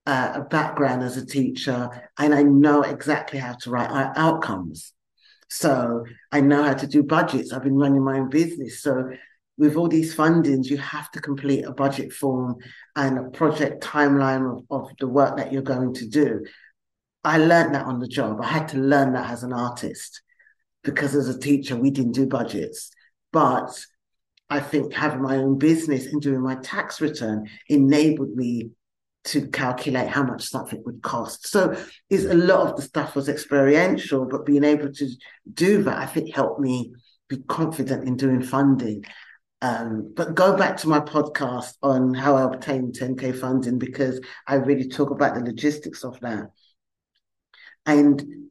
uh, 0.06 0.32
a 0.34 0.40
background 0.42 1.02
as 1.02 1.16
a 1.16 1.26
teacher 1.26 1.88
and 2.18 2.34
I 2.34 2.42
know 2.42 2.82
exactly 2.82 3.38
how 3.38 3.54
to 3.54 3.70
write 3.70 3.90
outcomes. 4.16 4.92
So 5.48 6.04
I 6.32 6.40
know 6.40 6.62
how 6.62 6.74
to 6.74 6.86
do 6.86 7.02
budgets. 7.02 7.52
I've 7.52 7.62
been 7.62 7.76
running 7.76 8.04
my 8.04 8.18
own 8.18 8.30
business. 8.30 8.82
So 8.82 9.10
with 9.56 9.76
all 9.76 9.88
these 9.88 10.14
fundings, 10.14 10.66
you 10.66 10.78
have 10.78 11.10
to 11.12 11.20
complete 11.20 11.64
a 11.64 11.72
budget 11.72 12.12
form 12.12 12.56
and 12.96 13.18
a 13.18 13.30
project 13.30 13.82
timeline 13.82 14.58
of, 14.58 14.64
of 14.70 14.90
the 14.98 15.08
work 15.08 15.36
that 15.36 15.52
you're 15.52 15.62
going 15.62 15.94
to 15.94 16.08
do. 16.08 16.44
I 17.24 17.38
learned 17.38 17.74
that 17.74 17.86
on 17.86 18.00
the 18.00 18.08
job. 18.08 18.40
I 18.40 18.46
had 18.46 18.68
to 18.68 18.78
learn 18.78 19.14
that 19.14 19.30
as 19.30 19.42
an 19.42 19.52
artist 19.52 20.20
because 20.82 21.14
as 21.14 21.28
a 21.28 21.38
teacher, 21.38 21.74
we 21.76 21.90
didn't 21.90 22.12
do 22.12 22.26
budgets. 22.26 22.90
But 23.32 23.70
I 24.50 24.60
think 24.60 24.92
having 24.92 25.22
my 25.22 25.38
own 25.38 25.58
business 25.58 26.06
and 26.06 26.20
doing 26.20 26.42
my 26.42 26.56
tax 26.56 27.00
return 27.00 27.48
enabled 27.68 28.36
me 28.36 28.70
to 29.24 29.48
calculate 29.48 30.08
how 30.08 30.22
much 30.22 30.44
something 30.44 30.82
would 30.84 31.02
cost. 31.02 31.48
So 31.48 31.74
is 32.10 32.26
a 32.26 32.34
lot 32.34 32.68
of 32.68 32.76
the 32.76 32.82
stuff 32.82 33.16
was 33.16 33.28
experiential, 33.28 34.26
but 34.26 34.44
being 34.44 34.64
able 34.64 34.92
to 34.92 35.08
do 35.52 35.82
that, 35.84 35.96
I 35.96 36.06
think 36.06 36.34
helped 36.34 36.60
me 36.60 36.92
be 37.28 37.38
confident 37.48 38.06
in 38.06 38.16
doing 38.16 38.42
funding. 38.42 39.04
Um, 39.62 40.12
but 40.14 40.34
go 40.34 40.58
back 40.58 40.76
to 40.78 40.88
my 40.88 41.00
podcast 41.00 41.72
on 41.82 42.12
how 42.12 42.36
I 42.36 42.42
obtained 42.42 42.98
10K 42.98 43.34
funding 43.34 43.78
because 43.78 44.20
I 44.46 44.56
really 44.56 44.88
talk 44.88 45.10
about 45.10 45.34
the 45.34 45.40
logistics 45.40 46.04
of 46.04 46.20
that. 46.20 46.50
And 47.86 48.50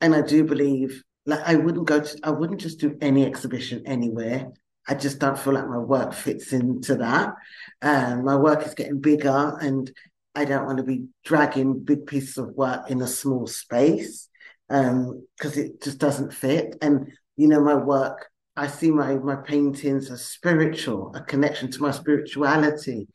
and 0.00 0.14
I 0.14 0.22
do 0.22 0.44
believe 0.44 1.02
like 1.26 1.40
I 1.44 1.54
wouldn't 1.56 1.86
go 1.86 2.00
to 2.00 2.18
I 2.22 2.30
wouldn't 2.30 2.60
just 2.60 2.80
do 2.80 2.96
any 3.00 3.24
exhibition 3.24 3.82
anywhere. 3.86 4.52
I 4.86 4.94
just 4.94 5.18
don't 5.18 5.38
feel 5.38 5.54
like 5.54 5.66
my 5.66 5.78
work 5.78 6.12
fits 6.12 6.52
into 6.52 6.96
that. 6.96 7.34
Um, 7.80 8.24
my 8.24 8.36
work 8.36 8.66
is 8.66 8.74
getting 8.74 9.00
bigger, 9.00 9.56
and 9.60 9.90
I 10.34 10.44
don't 10.44 10.66
want 10.66 10.78
to 10.78 10.84
be 10.84 11.06
dragging 11.24 11.80
big 11.80 12.06
pieces 12.06 12.36
of 12.36 12.54
work 12.54 12.90
in 12.90 13.00
a 13.00 13.06
small 13.06 13.46
space 13.46 14.28
because 14.68 14.90
um, 14.92 15.24
it 15.42 15.82
just 15.82 15.98
doesn't 15.98 16.34
fit. 16.34 16.76
And 16.82 17.12
you 17.36 17.48
know, 17.48 17.60
my 17.62 17.74
work, 17.76 18.28
I 18.56 18.66
see 18.66 18.90
my 18.90 19.14
my 19.14 19.36
paintings 19.36 20.10
as 20.10 20.24
spiritual, 20.24 21.14
a 21.14 21.22
connection 21.22 21.70
to 21.70 21.82
my 21.82 21.90
spirituality, 21.90 23.08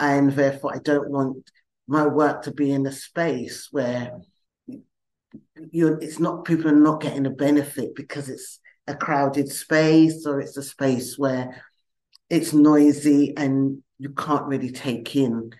and 0.00 0.32
therefore 0.32 0.74
I 0.74 0.78
don't 0.78 1.10
want 1.10 1.50
my 1.86 2.06
work 2.06 2.42
to 2.42 2.52
be 2.52 2.72
in 2.72 2.86
a 2.86 2.92
space 2.92 3.68
where 3.70 4.12
you 5.70 5.98
it's 6.00 6.18
not 6.18 6.44
people 6.44 6.68
are 6.68 6.74
not 6.74 7.00
getting 7.00 7.26
a 7.26 7.30
benefit 7.30 7.94
because 7.94 8.28
it's 8.28 8.60
a 8.86 8.94
crowded 8.94 9.50
space 9.50 10.26
or 10.26 10.40
it's 10.40 10.56
a 10.56 10.62
space 10.62 11.18
where 11.18 11.62
it's 12.28 12.52
noisy 12.52 13.34
and 13.36 13.82
you 13.98 14.10
can't 14.10 14.46
really 14.46 14.70
take 14.72 15.14
in 15.14 15.50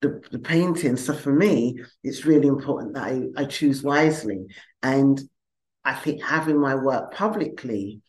the, 0.00 0.22
the 0.30 0.38
painting. 0.38 0.96
So 0.96 1.14
for 1.14 1.32
me, 1.32 1.80
it's 2.04 2.24
really 2.24 2.46
important 2.46 2.94
that 2.94 3.04
I, 3.04 3.22
I 3.36 3.44
choose 3.46 3.82
wisely. 3.82 4.46
And 4.82 5.20
I 5.84 5.94
think 5.94 6.22
having 6.22 6.60
my 6.60 6.74
work 6.74 7.12
publicly 7.12 8.00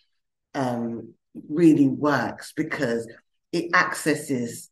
um, 0.54 1.14
really 1.50 1.88
works 1.88 2.54
because 2.56 3.08
it 3.52 3.74
accesses 3.74 4.70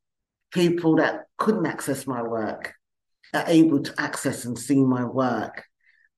people 0.52 0.98
that 0.98 1.22
couldn't 1.38 1.66
access 1.66 2.06
my 2.06 2.22
work 2.22 2.74
are 3.34 3.46
able 3.48 3.82
to 3.82 3.94
access 3.98 4.46
and 4.46 4.58
see 4.58 4.84
my 4.84 5.04
work 5.04 5.67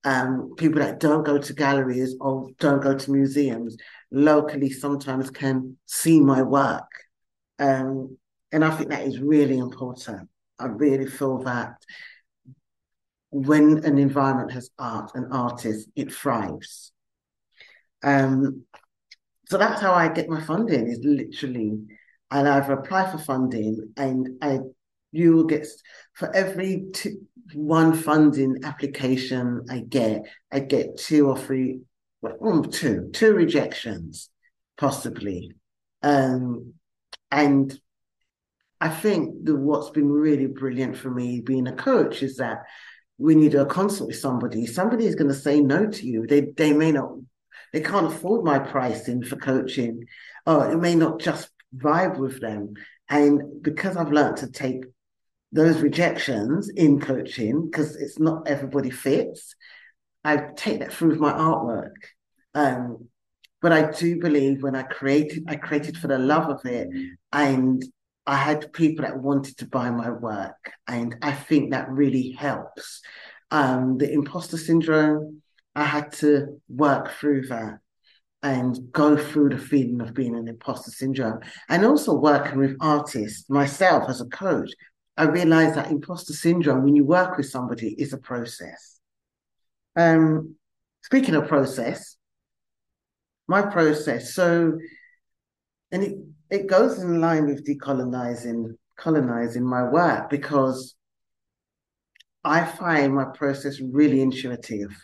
um, 0.04 0.54
people 0.56 0.80
that 0.80 1.00
don't 1.00 1.24
go 1.24 1.38
to 1.38 1.52
galleries 1.52 2.16
or 2.20 2.48
don't 2.58 2.82
go 2.82 2.96
to 2.96 3.12
museums 3.12 3.76
locally 4.10 4.70
sometimes 4.70 5.30
can 5.30 5.76
see 5.86 6.20
my 6.20 6.42
work. 6.42 6.90
Um, 7.58 8.16
and 8.52 8.64
I 8.64 8.70
think 8.70 8.90
that 8.90 9.06
is 9.06 9.20
really 9.20 9.58
important. 9.58 10.28
I 10.58 10.66
really 10.66 11.06
feel 11.06 11.38
that 11.44 11.74
when 13.30 13.84
an 13.84 13.98
environment 13.98 14.52
has 14.52 14.70
art 14.78 15.12
and 15.14 15.32
artists, 15.32 15.88
it 15.94 16.12
thrives. 16.12 16.92
Um, 18.02 18.64
so 19.46 19.58
that's 19.58 19.80
how 19.80 19.92
I 19.92 20.08
get 20.08 20.28
my 20.28 20.40
funding 20.40 20.88
is 20.88 21.00
literally 21.02 21.78
I 22.30 22.40
either 22.40 22.72
apply 22.72 23.10
for 23.10 23.18
funding 23.18 23.92
and 23.96 24.42
I 24.42 24.60
you 25.12 25.32
will 25.32 25.44
get 25.44 25.66
for 26.14 26.34
every 26.34 26.84
two, 26.92 27.26
one 27.54 27.94
funding 27.94 28.64
application 28.64 29.64
I 29.70 29.80
get, 29.80 30.22
I 30.52 30.60
get 30.60 30.98
two 30.98 31.28
or 31.28 31.36
three, 31.36 31.80
well, 32.22 32.62
two, 32.64 33.10
two 33.12 33.32
rejections, 33.34 34.30
possibly. 34.76 35.52
Um, 36.02 36.74
and 37.30 37.78
I 38.80 38.88
think 38.88 39.44
that 39.44 39.56
what's 39.56 39.90
been 39.90 40.10
really 40.10 40.46
brilliant 40.46 40.96
for 40.96 41.10
me 41.10 41.40
being 41.40 41.66
a 41.66 41.72
coach 41.72 42.22
is 42.22 42.36
that 42.36 42.62
when 43.18 43.42
you 43.42 43.50
do 43.50 43.60
a 43.60 43.66
consult 43.66 44.08
with 44.08 44.18
somebody, 44.18 44.66
somebody 44.66 45.04
is 45.04 45.14
going 45.14 45.28
to 45.28 45.34
say 45.34 45.60
no 45.60 45.86
to 45.86 46.06
you. 46.06 46.26
They 46.26 46.40
they 46.56 46.72
may 46.72 46.90
not, 46.90 47.10
they 47.72 47.82
can't 47.82 48.06
afford 48.06 48.44
my 48.44 48.58
pricing 48.58 49.22
for 49.22 49.36
coaching, 49.36 50.06
or 50.46 50.72
it 50.72 50.78
may 50.78 50.94
not 50.94 51.20
just 51.20 51.50
vibe 51.76 52.16
with 52.16 52.40
them. 52.40 52.74
And 53.10 53.62
because 53.62 53.96
I've 53.96 54.12
learned 54.12 54.38
to 54.38 54.50
take 54.50 54.84
those 55.52 55.80
rejections 55.80 56.68
in 56.68 57.00
coaching 57.00 57.68
because 57.68 57.96
it's 57.96 58.18
not 58.18 58.46
everybody 58.46 58.90
fits. 58.90 59.54
I 60.24 60.48
take 60.56 60.80
that 60.80 60.92
through 60.92 61.10
with 61.10 61.18
my 61.18 61.32
artwork. 61.32 61.94
Um, 62.54 63.08
but 63.62 63.72
I 63.72 63.90
do 63.90 64.18
believe 64.20 64.62
when 64.62 64.74
I 64.74 64.82
created, 64.82 65.44
I 65.48 65.56
created 65.56 65.96
for 65.96 66.08
the 66.08 66.18
love 66.18 66.48
of 66.48 66.64
it, 66.64 66.88
and 67.32 67.84
I 68.26 68.36
had 68.36 68.72
people 68.72 69.04
that 69.04 69.18
wanted 69.18 69.58
to 69.58 69.66
buy 69.66 69.90
my 69.90 70.10
work, 70.10 70.72
and 70.86 71.16
I 71.20 71.32
think 71.32 71.70
that 71.70 71.90
really 71.90 72.30
helps. 72.30 73.02
Um, 73.50 73.98
the 73.98 74.10
imposter 74.10 74.56
syndrome, 74.56 75.42
I 75.74 75.84
had 75.84 76.12
to 76.14 76.60
work 76.68 77.10
through 77.12 77.48
that 77.48 77.78
and 78.42 78.90
go 78.92 79.16
through 79.16 79.50
the 79.50 79.58
feeling 79.58 80.00
of 80.00 80.14
being 80.14 80.34
an 80.34 80.48
imposter 80.48 80.90
syndrome, 80.90 81.40
and 81.68 81.84
also 81.84 82.14
working 82.14 82.58
with 82.58 82.76
artists 82.80 83.48
myself 83.50 84.08
as 84.08 84.22
a 84.22 84.26
coach 84.26 84.70
I 85.20 85.24
realized 85.24 85.74
that 85.74 85.90
imposter 85.90 86.32
syndrome, 86.32 86.82
when 86.82 86.96
you 86.96 87.04
work 87.04 87.36
with 87.36 87.44
somebody, 87.44 87.88
is 87.88 88.14
a 88.14 88.16
process. 88.16 88.98
Um, 89.94 90.54
speaking 91.02 91.34
of 91.34 91.46
process, 91.46 92.16
my 93.46 93.60
process, 93.60 94.34
so, 94.34 94.78
and 95.92 96.02
it, 96.02 96.16
it 96.48 96.66
goes 96.68 97.00
in 97.00 97.20
line 97.20 97.44
with 97.44 97.66
decolonizing, 97.66 98.78
colonizing 98.96 99.62
my 99.62 99.82
work 99.82 100.30
because 100.30 100.94
I 102.42 102.64
find 102.64 103.14
my 103.14 103.26
process 103.26 103.78
really 103.78 104.22
intuitive. 104.22 104.98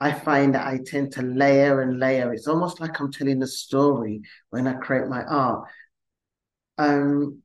I 0.00 0.12
find 0.12 0.54
that 0.54 0.66
I 0.66 0.78
tend 0.86 1.12
to 1.12 1.22
layer 1.22 1.82
and 1.82 2.00
layer. 2.00 2.32
It's 2.32 2.48
almost 2.48 2.80
like 2.80 2.98
I'm 2.98 3.12
telling 3.12 3.42
a 3.42 3.46
story 3.46 4.22
when 4.48 4.66
I 4.66 4.72
create 4.72 5.08
my 5.08 5.22
art. 5.22 5.68
Um, 6.78 7.42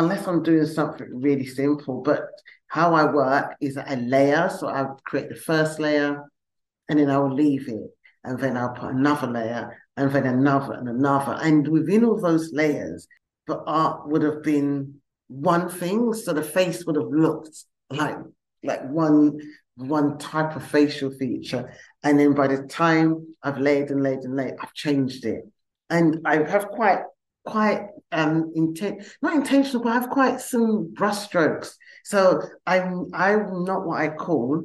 unless 0.00 0.26
I'm 0.26 0.42
doing 0.42 0.66
something 0.66 1.08
really 1.12 1.46
simple. 1.46 2.00
But 2.02 2.22
how 2.68 2.94
I 2.94 3.12
work 3.12 3.54
is 3.60 3.76
a 3.76 3.96
layer. 3.96 4.48
So 4.48 4.68
I 4.68 4.86
create 5.04 5.28
the 5.28 5.34
first 5.34 5.78
layer 5.78 6.24
and 6.88 6.98
then 6.98 7.10
I 7.10 7.18
will 7.18 7.34
leave 7.34 7.68
it. 7.68 7.90
And 8.24 8.38
then 8.38 8.56
I'll 8.56 8.74
put 8.74 8.90
another 8.90 9.26
layer 9.26 9.78
and 9.96 10.10
then 10.12 10.26
another 10.26 10.74
and 10.74 10.88
another. 10.88 11.38
And 11.42 11.66
within 11.68 12.04
all 12.04 12.20
those 12.20 12.52
layers, 12.52 13.06
the 13.46 13.58
art 13.66 14.08
would 14.08 14.22
have 14.22 14.42
been 14.42 15.00
one 15.28 15.68
thing. 15.68 16.12
So 16.14 16.32
the 16.32 16.42
face 16.42 16.84
would 16.86 16.96
have 16.96 17.10
looked 17.10 17.56
like 17.90 18.18
like 18.62 18.82
one 18.90 19.38
one 19.76 20.18
type 20.18 20.56
of 20.56 20.64
facial 20.66 21.10
feature. 21.10 21.72
And 22.02 22.18
then 22.18 22.34
by 22.34 22.48
the 22.48 22.62
time 22.64 23.34
I've 23.42 23.58
laid 23.58 23.90
and 23.90 24.02
laid 24.02 24.20
and 24.20 24.36
laid, 24.36 24.54
I've 24.60 24.74
changed 24.74 25.24
it. 25.24 25.44
And 25.88 26.20
I 26.24 26.42
have 26.42 26.68
quite 26.68 27.00
quite 27.44 27.88
um 28.12 28.52
intent 28.54 29.04
not 29.22 29.34
intentional, 29.34 29.82
but 29.82 29.90
I 29.90 29.94
have 29.94 30.10
quite 30.10 30.40
some 30.40 30.92
brushstrokes. 30.94 31.72
So 32.04 32.42
I'm 32.66 33.06
I'm 33.12 33.64
not 33.64 33.86
what 33.86 34.00
I 34.00 34.08
call 34.08 34.64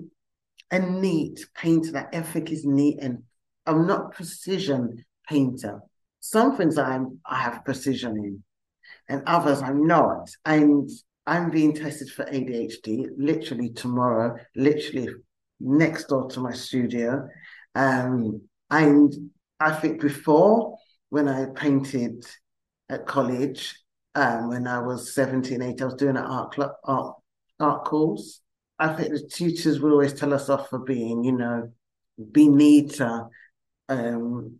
a 0.71 0.79
neat 0.79 1.45
painter. 1.55 1.91
That 1.91 2.09
ethic 2.13 2.51
is 2.51 2.65
neat 2.65 2.99
and 3.01 3.23
I'm 3.65 3.87
not 3.87 4.13
precision 4.13 5.03
painter. 5.27 5.81
some 6.19 6.55
things 6.57 6.77
I'm 6.77 7.19
I 7.25 7.37
have 7.37 7.65
precision 7.65 8.17
in, 8.17 8.43
and 9.09 9.23
others 9.25 9.61
I'm 9.61 9.87
not. 9.87 10.29
And 10.45 10.89
I'm 11.27 11.49
being 11.49 11.73
tested 11.73 12.09
for 12.09 12.25
ADHD 12.25 13.07
literally 13.17 13.69
tomorrow, 13.71 14.37
literally 14.55 15.09
next 15.59 16.05
door 16.05 16.29
to 16.29 16.39
my 16.39 16.51
studio. 16.51 17.27
Um, 17.73 18.41
and 18.69 19.31
I 19.59 19.71
think 19.73 20.01
before, 20.01 20.77
when 21.09 21.27
I 21.27 21.45
painted 21.55 22.25
at 22.89 23.05
college, 23.05 23.75
um, 24.15 24.49
when 24.49 24.67
I 24.67 24.79
was 24.79 25.13
17, 25.13 25.61
18, 25.61 25.81
I 25.81 25.85
was 25.85 25.93
doing 25.95 26.17
an 26.17 26.23
art, 26.23 26.53
club, 26.53 26.71
art, 26.83 27.15
art 27.59 27.85
course. 27.85 28.41
I 28.79 28.93
think 28.93 29.09
the 29.09 29.27
teachers 29.27 29.79
would 29.79 29.91
always 29.91 30.13
tell 30.13 30.33
us 30.33 30.49
off 30.49 30.69
for 30.69 30.79
being, 30.79 31.23
you 31.23 31.33
know, 31.33 31.71
be 32.31 32.47
neater, 32.47 33.27
um, 33.89 34.59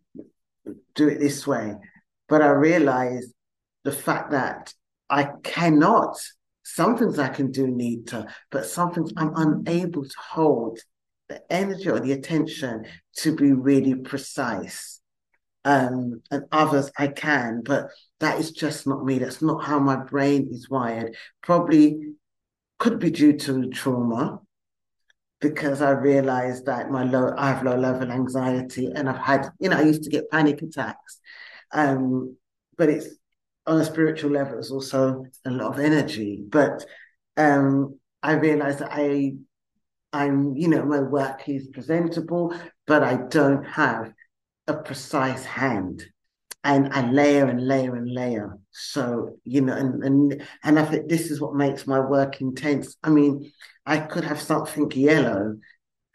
do 0.93 1.07
it 1.07 1.19
this 1.19 1.45
way. 1.45 1.75
But 2.27 2.41
I 2.41 2.49
realized 2.49 3.33
the 3.83 3.91
fact 3.91 4.31
that 4.31 4.73
I 5.09 5.29
cannot, 5.43 6.17
some 6.63 6.97
things 6.97 7.19
I 7.19 7.29
can 7.29 7.51
do 7.51 7.67
neater, 7.67 8.27
but 8.51 8.65
some 8.65 8.93
things 8.93 9.11
I'm 9.15 9.33
unable 9.35 10.03
to 10.03 10.15
hold 10.19 10.79
the 11.29 11.41
energy 11.51 11.89
or 11.89 11.99
the 11.99 12.11
attention 12.11 12.85
to 13.17 13.35
be 13.35 13.51
really 13.51 13.95
precise. 13.95 15.01
Um, 15.63 16.21
and 16.29 16.43
others 16.51 16.91
I 16.95 17.07
can, 17.07 17.63
but 17.65 17.89
that 18.19 18.39
is 18.39 18.51
just 18.51 18.87
not 18.87 19.03
me. 19.03 19.19
That's 19.19 19.41
not 19.41 19.63
how 19.63 19.79
my 19.79 19.97
brain 19.97 20.49
is 20.51 20.69
wired. 20.69 21.15
Probably 21.41 22.13
could 22.79 22.99
be 22.99 23.11
due 23.11 23.37
to 23.37 23.69
trauma 23.69 24.39
because 25.41 25.81
I 25.81 25.91
realized 25.91 26.65
that 26.65 26.89
my 26.89 27.03
low, 27.03 27.33
I 27.37 27.49
have 27.49 27.63
low 27.63 27.77
level 27.77 28.11
anxiety 28.11 28.91
and 28.95 29.09
I've 29.09 29.17
had, 29.17 29.49
you 29.59 29.69
know, 29.69 29.77
I 29.77 29.81
used 29.83 30.03
to 30.03 30.09
get 30.09 30.29
panic 30.31 30.61
attacks. 30.61 31.19
Um, 31.71 32.37
but 32.77 32.89
it's 32.89 33.07
on 33.67 33.81
a 33.81 33.85
spiritual 33.85 34.31
level, 34.31 34.59
it's 34.59 34.71
also 34.71 35.25
a 35.45 35.51
lot 35.51 35.73
of 35.73 35.79
energy. 35.79 36.43
But 36.47 36.85
um, 37.37 37.99
I 38.23 38.33
realized 38.33 38.79
that 38.79 38.91
I, 38.91 39.33
I'm, 40.13 40.55
you 40.55 40.67
know, 40.67 40.85
my 40.85 40.99
work 40.99 41.47
is 41.49 41.67
presentable, 41.67 42.55
but 42.87 43.03
I 43.03 43.17
don't 43.29 43.63
have 43.65 44.13
a 44.67 44.73
precise 44.73 45.43
hand 45.43 46.05
and 46.65 46.91
I 46.91 47.09
layer 47.11 47.45
and 47.45 47.65
layer 47.65 47.95
and 47.95 48.11
layer. 48.11 48.57
So, 48.71 49.37
you 49.43 49.61
know, 49.61 49.73
and 49.73 50.03
and 50.03 50.43
and 50.63 50.79
I 50.79 50.83
think 50.83 51.07
this 51.07 51.29
is 51.29 51.39
what 51.39 51.53
makes 51.55 51.85
my 51.85 51.99
work 51.99 52.41
intense. 52.41 52.97
I 53.03 53.11
mean, 53.11 53.51
I 53.85 53.99
could 53.99 54.23
have 54.25 54.41
something 54.41 54.91
yellow 54.91 55.57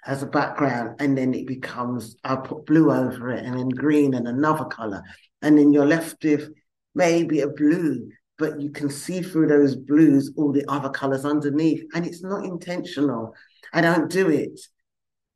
as 0.04 0.22
a 0.22 0.26
background, 0.26 1.00
and 1.00 1.16
then 1.16 1.34
it 1.34 1.46
becomes 1.46 2.16
I'll 2.24 2.38
put 2.38 2.66
blue 2.66 2.90
over 2.90 3.30
it 3.30 3.44
and 3.44 3.56
then 3.58 3.68
green 3.68 4.12
and 4.14 4.26
another 4.26 4.64
color. 4.64 5.02
And 5.40 5.56
then 5.56 5.72
you're 5.72 5.86
left 5.86 6.22
with 6.24 6.50
maybe 6.96 7.40
a 7.40 7.48
blue, 7.48 8.10
but 8.36 8.60
you 8.60 8.70
can 8.70 8.90
see 8.90 9.22
through 9.22 9.46
those 9.46 9.76
blues 9.76 10.32
all 10.36 10.52
the 10.52 10.64
other 10.68 10.90
colors 10.90 11.24
underneath. 11.24 11.84
And 11.94 12.04
it's 12.04 12.22
not 12.24 12.44
intentional. 12.44 13.34
I 13.72 13.82
don't 13.82 14.10
do 14.10 14.28
it. 14.28 14.60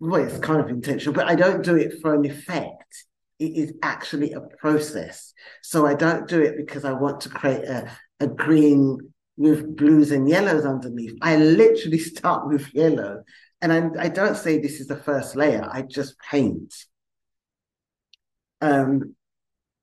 Well, 0.00 0.24
it's 0.24 0.38
kind 0.38 0.60
of 0.60 0.68
intentional, 0.68 1.14
but 1.14 1.28
I 1.28 1.36
don't 1.36 1.62
do 1.62 1.76
it 1.76 2.00
for 2.02 2.14
an 2.14 2.24
effect 2.24 3.06
it 3.38 3.52
is 3.56 3.74
actually 3.82 4.32
a 4.32 4.40
process. 4.40 5.32
So 5.62 5.86
I 5.86 5.94
don't 5.94 6.28
do 6.28 6.40
it 6.40 6.56
because 6.56 6.84
I 6.84 6.92
want 6.92 7.20
to 7.22 7.28
create 7.28 7.64
a, 7.64 7.90
a 8.20 8.26
green 8.26 8.98
with 9.36 9.76
blues 9.76 10.12
and 10.12 10.28
yellows 10.28 10.64
underneath. 10.64 11.14
I 11.20 11.36
literally 11.36 11.98
start 12.14 12.48
with 12.48 12.72
yellow. 12.74 13.24
And 13.60 13.72
I, 13.72 14.04
I 14.04 14.08
don't 14.08 14.36
say 14.36 14.58
this 14.58 14.80
is 14.80 14.88
the 14.88 14.96
first 14.96 15.36
layer, 15.36 15.66
I 15.70 15.82
just 15.82 16.18
paint. 16.18 16.74
Um, 18.60 19.14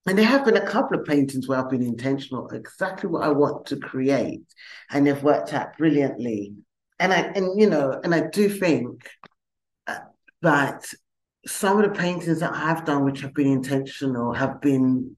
and 0.07 0.17
there 0.17 0.25
have 0.25 0.45
been 0.45 0.57
a 0.57 0.65
couple 0.65 0.99
of 0.99 1.05
paintings 1.05 1.47
where 1.47 1.59
I've 1.59 1.69
been 1.69 1.83
intentional, 1.83 2.49
exactly 2.49 3.09
what 3.09 3.23
I 3.23 3.29
want 3.29 3.67
to 3.67 3.77
create, 3.77 4.41
and 4.89 5.05
they've 5.05 5.23
worked 5.23 5.53
out 5.53 5.77
brilliantly. 5.77 6.55
And 6.99 7.13
I, 7.13 7.21
and 7.21 7.59
you 7.59 7.69
know, 7.69 7.99
and 8.03 8.13
I 8.13 8.27
do 8.27 8.49
think 8.49 9.07
uh, 9.85 9.99
that 10.41 10.85
some 11.45 11.79
of 11.79 11.83
the 11.83 11.97
paintings 11.97 12.39
that 12.39 12.53
I've 12.53 12.85
done, 12.85 13.05
which 13.05 13.21
have 13.21 13.33
been 13.33 13.47
intentional, 13.47 14.33
have 14.33 14.61
been 14.61 15.15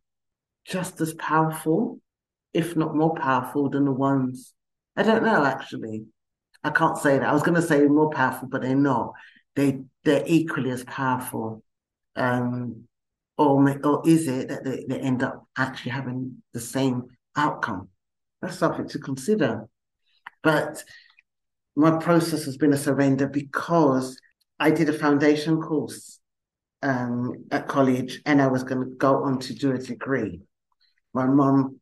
just 0.66 1.02
as 1.02 1.14
powerful, 1.16 2.00
if 2.54 2.76
not 2.76 2.96
more 2.96 3.16
powerful 3.16 3.70
than 3.70 3.86
the 3.86 3.92
ones. 3.92 4.54
I 4.96 5.04
don't 5.04 5.24
know, 5.24 5.44
actually. 5.44 6.06
I 6.64 6.70
can't 6.70 6.98
say 6.98 7.18
that. 7.18 7.28
I 7.28 7.34
was 7.34 7.44
going 7.44 7.60
to 7.60 7.68
say 7.68 7.82
more 7.88 8.10
powerful, 8.10 8.48
but 8.48 8.62
they're 8.62 8.76
not. 8.76 9.14
They 9.56 9.82
they're 10.04 10.24
equally 10.26 10.72
as 10.72 10.84
powerful. 10.86 11.64
Um, 12.16 12.88
or 13.38 13.78
or 13.84 14.02
is 14.08 14.28
it 14.28 14.48
that 14.50 14.64
they, 14.64 14.86
they 14.88 15.00
end 15.00 15.24
up 15.24 15.46
actually 15.58 15.92
having 15.92 16.42
the 16.54 16.60
same 16.60 17.04
outcome? 17.36 17.90
That's 18.42 18.58
something 18.58 18.88
to 18.90 19.00
consider. 19.00 19.68
But 20.42 20.84
my 21.76 21.98
process 21.98 22.46
has 22.46 22.58
been 22.58 22.74
a 22.74 22.78
surrender 22.78 23.28
because 23.28 24.18
I 24.60 24.72
did 24.72 24.90
a 24.90 24.94
foundation 24.94 25.62
course 25.62 26.20
um, 26.82 27.46
at 27.52 27.68
college 27.68 28.22
and 28.26 28.42
I 28.42 28.48
was 28.48 28.64
going 28.64 28.82
to 28.82 28.96
go 28.96 29.24
on 29.24 29.40
to 29.40 29.54
do 29.54 29.72
a 29.72 29.78
degree. 29.78 30.42
My 31.14 31.26
mum 31.26 31.80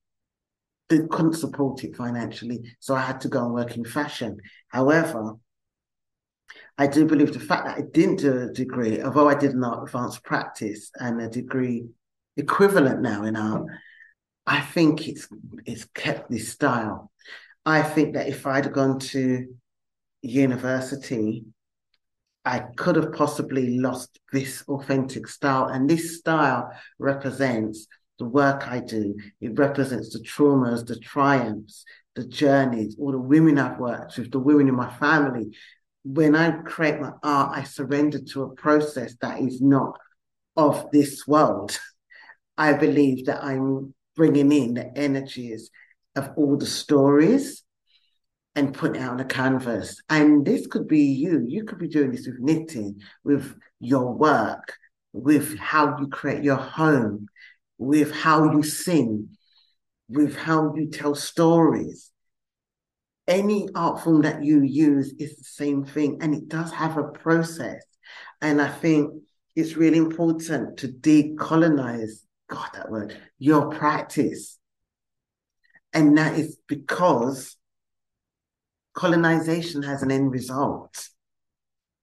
couldn't 0.90 1.34
support 1.34 1.84
it 1.84 1.96
financially, 1.96 2.76
so 2.80 2.94
I 2.96 3.02
had 3.02 3.22
to 3.22 3.30
go 3.30 3.46
and 3.46 3.54
work 3.54 3.78
in 3.78 3.86
fashion. 3.86 4.38
However, 4.68 5.36
I 6.78 6.88
do 6.88 7.06
believe 7.06 7.34
the 7.34 7.40
fact 7.40 7.66
that 7.66 7.78
I 7.78 7.82
didn't 7.82 8.18
do 8.18 8.50
a 8.50 8.54
degree, 8.54 9.02
although 9.02 9.30
I 9.30 9.36
did 9.36 9.52
an 9.52 9.64
advanced 9.64 10.24
practice 10.24 10.92
and 10.96 11.22
a 11.22 11.30
degree 11.30 11.86
equivalent 12.36 13.02
now 13.02 13.24
in 13.24 13.36
art, 13.36 13.68
I 14.46 14.60
think 14.60 15.08
it's 15.08 15.28
it's 15.66 15.86
kept 15.94 16.30
this 16.30 16.50
style. 16.50 17.12
I 17.66 17.84
think 17.84 18.16
that 18.16 18.28
if 18.28 18.48
I'd 18.48 18.74
gone 18.74 19.00
to 19.00 19.48
university 20.24 21.46
I 22.44 22.60
could 22.76 22.96
have 22.96 23.14
possibly 23.14 23.78
lost 23.78 24.20
this 24.32 24.64
authentic 24.68 25.28
style. 25.28 25.68
And 25.68 25.90
this 25.90 26.18
style 26.18 26.72
represents 26.98 27.88
the 28.18 28.26
work 28.26 28.68
I 28.68 28.80
do. 28.80 29.16
It 29.40 29.58
represents 29.58 30.14
the 30.14 30.20
traumas, 30.20 30.86
the 30.86 31.00
triumphs, 31.00 31.86
the 32.16 32.26
journeys, 32.26 32.96
all 33.00 33.12
the 33.12 33.20
women 33.20 33.58
I've 33.58 33.80
worked 33.80 34.18
with, 34.18 34.32
the 34.32 34.40
women 34.40 34.68
in 34.68 34.76
my 34.76 34.92
family. 34.98 35.56
When 36.04 36.36
I 36.36 36.52
create 36.64 37.00
my 37.00 37.12
art, 37.24 37.58
I 37.58 37.64
surrender 37.64 38.20
to 38.20 38.44
a 38.44 38.56
process 38.56 39.16
that 39.22 39.40
is 39.40 39.62
not 39.62 39.98
of 40.58 40.90
this 40.92 41.28
world. 41.28 41.80
I 42.58 42.74
believe 42.74 43.28
that 43.28 43.44
I'm 43.44 43.94
bringing 44.16 44.52
in 44.52 44.74
the 44.74 44.98
energies 44.98 45.70
of 46.16 46.32
all 46.36 46.58
the 46.58 46.66
stories 46.66 47.64
and 48.56 48.74
put 48.74 48.96
it 48.96 49.02
out 49.02 49.14
on 49.14 49.20
a 49.20 49.26
canvas. 49.26 50.02
And 50.10 50.46
this 50.46 50.68
could 50.68 50.88
be 50.88 51.04
you. 51.04 51.44
You 51.48 51.64
could 51.64 51.80
be 51.80 51.88
doing 51.88 52.12
this 52.12 52.28
with 52.28 52.40
knitting, 52.40 53.02
with 53.24 53.56
your 53.80 54.14
work, 54.14 54.74
with 55.14 55.58
how 55.58 55.98
you 56.00 56.08
create 56.08 56.44
your 56.44 56.58
home, 56.58 57.28
with 57.78 58.12
how 58.12 58.52
you 58.52 58.64
sing, 58.64 59.30
with 60.10 60.36
how 60.36 60.74
you 60.76 60.90
tell 60.90 61.16
stories. 61.16 62.12
Any 63.28 63.70
art 63.76 64.04
form 64.04 64.24
that 64.24 64.44
you 64.44 64.62
use 64.62 65.14
is 65.18 65.38
the 65.38 65.44
same 65.44 65.86
thing, 65.86 66.18
and 66.22 66.34
it 66.34 66.50
does 66.50 66.72
have 66.74 66.98
a 66.98 67.04
process. 67.04 67.82
And 68.42 68.62
I 68.62 68.68
think 68.68 69.14
it's 69.56 69.78
really 69.78 69.98
important 69.98 70.78
to 70.78 70.88
decolonize, 70.88 72.24
God, 72.50 72.70
that 72.74 72.92
word, 72.92 73.18
your 73.40 73.70
practice. 73.70 74.58
And 75.94 76.18
that 76.18 76.38
is 76.38 76.58
because 76.68 77.56
colonization 78.94 79.84
has 79.84 80.04
an 80.04 80.12
end 80.12 80.32
result. 80.32 81.10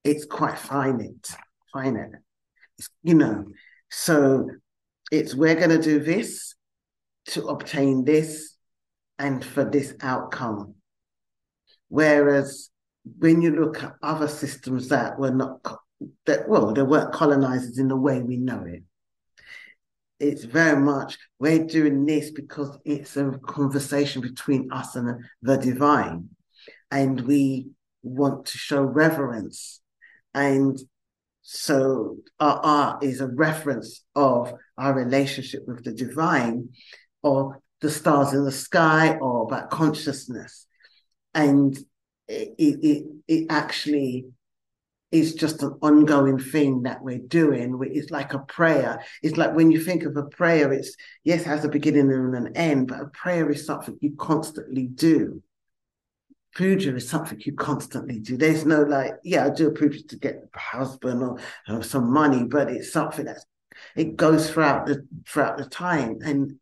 It's 0.03 0.25
quite 0.25 0.57
finite, 0.57 1.29
finite. 1.71 2.11
It's, 2.77 2.89
you 3.03 3.15
know, 3.15 3.45
so 3.89 4.49
it's 5.11 5.35
we're 5.35 5.55
going 5.55 5.69
to 5.69 5.81
do 5.81 5.99
this 5.99 6.55
to 7.27 7.47
obtain 7.47 8.05
this 8.05 8.55
and 9.17 9.43
for 9.43 9.65
this 9.65 9.93
outcome. 10.01 10.75
Whereas 11.89 12.69
when 13.17 13.41
you 13.41 13.51
look 13.51 13.83
at 13.83 13.95
other 14.01 14.27
systems 14.27 14.89
that 14.89 15.19
were 15.19 15.31
not 15.31 15.61
that 16.25 16.47
well, 16.47 16.73
they 16.73 16.83
weren't 16.83 17.13
colonizers 17.13 17.77
in 17.77 17.89
the 17.89 17.95
way 17.95 18.21
we 18.21 18.37
know 18.37 18.63
it. 18.63 18.83
It's 20.19 20.43
very 20.43 20.79
much 20.79 21.17
we're 21.39 21.65
doing 21.65 22.05
this 22.05 22.31
because 22.31 22.77
it's 22.85 23.17
a 23.17 23.31
conversation 23.45 24.21
between 24.21 24.71
us 24.71 24.95
and 24.95 25.23
the 25.41 25.57
divine 25.57 26.29
and 26.91 27.21
we 27.21 27.67
want 28.03 28.45
to 28.47 28.57
show 28.57 28.81
reverence. 28.81 29.81
And 30.33 30.79
so 31.41 32.17
our 32.39 32.59
art 32.63 33.03
is 33.03 33.21
a 33.21 33.27
reference 33.27 34.03
of 34.15 34.53
our 34.77 34.93
relationship 34.93 35.63
with 35.67 35.83
the 35.83 35.93
divine 35.93 36.69
or 37.23 37.61
the 37.81 37.89
stars 37.89 38.33
in 38.33 38.43
the 38.43 38.51
sky 38.51 39.15
or 39.15 39.43
about 39.43 39.69
consciousness. 39.69 40.67
And 41.33 41.77
it, 42.27 42.53
it, 42.57 43.05
it 43.27 43.45
actually 43.49 44.25
is 45.11 45.33
just 45.33 45.63
an 45.63 45.75
ongoing 45.81 46.37
thing 46.37 46.83
that 46.83 47.01
we're 47.01 47.17
doing. 47.17 47.79
It's 47.91 48.11
like 48.11 48.33
a 48.33 48.39
prayer. 48.39 49.03
It's 49.23 49.37
like 49.37 49.55
when 49.55 49.71
you 49.71 49.83
think 49.83 50.03
of 50.03 50.15
a 50.15 50.23
prayer, 50.23 50.71
it's 50.71 50.95
yes, 51.23 51.43
has 51.43 51.65
a 51.65 51.69
beginning 51.69 52.11
and 52.11 52.35
an 52.35 52.55
end, 52.55 52.87
but 52.87 53.01
a 53.01 53.07
prayer 53.07 53.49
is 53.49 53.65
something 53.65 53.97
you 54.01 54.15
constantly 54.17 54.85
do. 54.85 55.41
Puja 56.55 56.95
is 56.95 57.07
something 57.07 57.39
you 57.45 57.53
constantly 57.53 58.19
do. 58.19 58.37
There's 58.37 58.65
no 58.65 58.81
like, 58.81 59.13
yeah, 59.23 59.45
I 59.45 59.49
do 59.49 59.67
a 59.67 59.71
puja 59.71 60.03
to 60.03 60.15
get 60.17 60.49
a 60.53 60.59
husband 60.59 61.21
or, 61.67 61.83
some 61.83 62.11
money, 62.11 62.43
but 62.43 62.69
it's 62.69 62.91
something 62.91 63.25
that's 63.25 63.45
it 63.95 64.15
goes 64.17 64.49
throughout 64.49 64.85
the 64.87 65.05
throughout 65.27 65.57
the 65.57 65.65
time. 65.65 66.19
And 66.23 66.59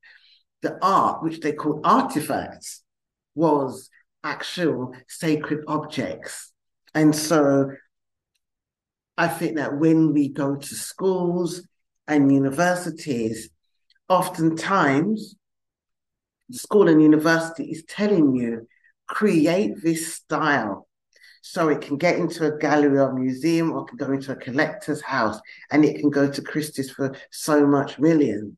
the 0.61 0.77
art, 0.81 1.23
which 1.23 1.39
they 1.39 1.53
call 1.53 1.81
artifacts, 1.83 2.83
was 3.33 3.89
actual 4.23 4.93
sacred 5.07 5.63
objects. 5.67 6.51
And 6.93 7.15
so 7.15 7.71
I 9.17 9.27
think 9.27 9.55
that 9.55 9.77
when 9.77 10.13
we 10.13 10.29
go 10.29 10.55
to 10.55 10.75
schools 10.75 11.67
and 12.07 12.31
universities, 12.31 13.49
oftentimes 14.09 15.35
the 16.49 16.57
school 16.57 16.87
and 16.87 17.01
university 17.01 17.65
is 17.65 17.83
telling 17.87 18.35
you 18.35 18.67
create 19.07 19.73
this 19.81 20.15
style 20.15 20.87
so 21.41 21.69
it 21.69 21.81
can 21.81 21.97
get 21.97 22.17
into 22.17 22.45
a 22.45 22.57
gallery 22.57 22.99
or 22.99 23.13
museum 23.13 23.71
or 23.71 23.85
can 23.85 23.97
go 23.97 24.11
into 24.11 24.31
a 24.31 24.35
collector's 24.35 25.01
house 25.01 25.39
and 25.71 25.85
it 25.85 25.99
can 25.99 26.09
go 26.09 26.29
to 26.29 26.41
Christie's 26.41 26.91
for 26.91 27.15
so 27.31 27.65
much 27.65 27.99
million. 27.99 28.57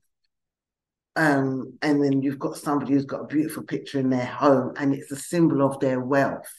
Um, 1.15 1.77
and 1.81 2.03
then 2.03 2.21
you've 2.21 2.39
got 2.39 2.57
somebody 2.57 2.93
who's 2.93 3.05
got 3.05 3.21
a 3.21 3.27
beautiful 3.27 3.63
picture 3.63 3.99
in 3.99 4.09
their 4.09 4.25
home 4.25 4.73
and 4.77 4.93
it's 4.93 5.11
a 5.11 5.15
symbol 5.15 5.61
of 5.61 5.79
their 5.79 5.99
wealth 5.99 6.49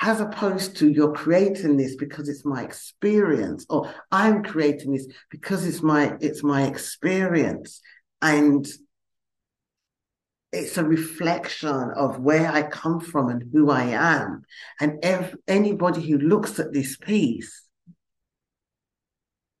as 0.00 0.20
opposed 0.20 0.76
to 0.76 0.90
you're 0.90 1.12
creating 1.12 1.76
this 1.76 1.96
because 1.96 2.28
it's 2.28 2.44
my 2.44 2.62
experience 2.62 3.64
or 3.70 3.92
i'm 4.10 4.42
creating 4.42 4.92
this 4.92 5.06
because 5.30 5.66
it's 5.66 5.82
my 5.82 6.14
it's 6.20 6.42
my 6.42 6.64
experience 6.64 7.80
and 8.20 8.66
it's 10.52 10.76
a 10.76 10.84
reflection 10.84 11.90
of 11.96 12.20
where 12.20 12.50
i 12.50 12.62
come 12.62 13.00
from 13.00 13.28
and 13.28 13.44
who 13.52 13.70
i 13.70 13.84
am 13.84 14.42
and 14.80 15.04
anybody 15.48 16.02
who 16.02 16.18
looks 16.18 16.58
at 16.58 16.72
this 16.72 16.96
piece 16.96 17.64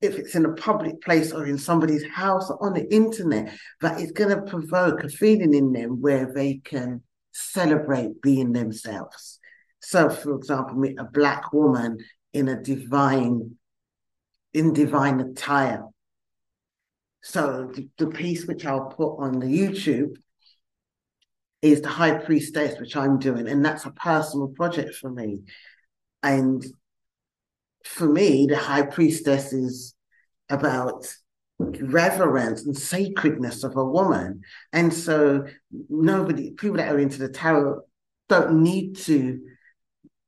if 0.00 0.18
it's 0.18 0.34
in 0.34 0.44
a 0.44 0.54
public 0.54 1.00
place 1.00 1.32
or 1.32 1.46
in 1.46 1.56
somebody's 1.56 2.04
house 2.08 2.50
or 2.50 2.64
on 2.64 2.74
the 2.74 2.92
internet 2.92 3.54
that 3.80 4.00
it's 4.00 4.12
going 4.12 4.34
to 4.34 4.50
provoke 4.50 5.04
a 5.04 5.08
feeling 5.08 5.54
in 5.54 5.72
them 5.72 6.00
where 6.00 6.32
they 6.32 6.60
can 6.64 7.02
celebrate 7.32 8.20
being 8.20 8.52
themselves 8.52 9.38
so, 9.82 10.08
for 10.08 10.36
example, 10.36 10.76
meet 10.76 10.98
a 10.98 11.04
black 11.04 11.52
woman 11.52 11.98
in 12.32 12.48
a 12.48 12.60
divine, 12.60 13.56
in 14.54 14.72
divine 14.72 15.20
attire. 15.20 15.84
So 17.22 17.70
the, 17.74 17.88
the 17.98 18.06
piece 18.06 18.46
which 18.46 18.64
I'll 18.64 18.86
put 18.86 19.16
on 19.16 19.40
the 19.40 19.46
YouTube 19.46 20.16
is 21.62 21.80
the 21.80 21.88
High 21.88 22.18
Priestess, 22.18 22.78
which 22.78 22.96
I'm 22.96 23.18
doing, 23.18 23.48
and 23.48 23.64
that's 23.64 23.86
a 23.86 23.92
personal 23.92 24.48
project 24.48 24.96
for 24.96 25.10
me. 25.10 25.40
And 26.22 26.64
for 27.84 28.06
me, 28.06 28.46
the 28.46 28.58
High 28.58 28.82
Priestess 28.82 29.52
is 29.52 29.94
about 30.50 31.06
reverence 31.58 32.66
and 32.66 32.76
sacredness 32.76 33.62
of 33.64 33.76
a 33.76 33.84
woman. 33.84 34.42
And 34.72 34.92
so 34.92 35.46
nobody, 35.88 36.50
people 36.50 36.76
that 36.78 36.92
are 36.92 36.98
into 36.98 37.18
the 37.18 37.28
tarot 37.28 37.82
don't 38.28 38.62
need 38.62 38.96
to 38.96 39.40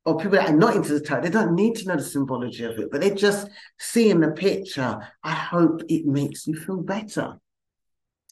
or 0.05 0.18
people 0.18 0.33
that 0.33 0.51
are 0.51 0.57
not 0.57 0.77
into 0.77 0.92
the 0.92 1.01
tarot, 1.01 1.23
they 1.23 1.31
don't 1.31 1.55
need 1.55 1.77
to 1.77 1.88
know 1.88 1.97
the 1.97 2.03
symbology 2.03 2.64
of 2.64 2.79
it, 2.79 2.90
but 2.90 3.01
they 3.01 3.11
just 3.11 3.49
seeing 3.79 4.20
the 4.20 4.33
picture. 4.33 4.99
I 5.23 5.33
hope 5.33 5.83
it 5.88 6.05
makes 6.05 6.47
you 6.47 6.55
feel 6.55 6.83
better. 6.83 7.38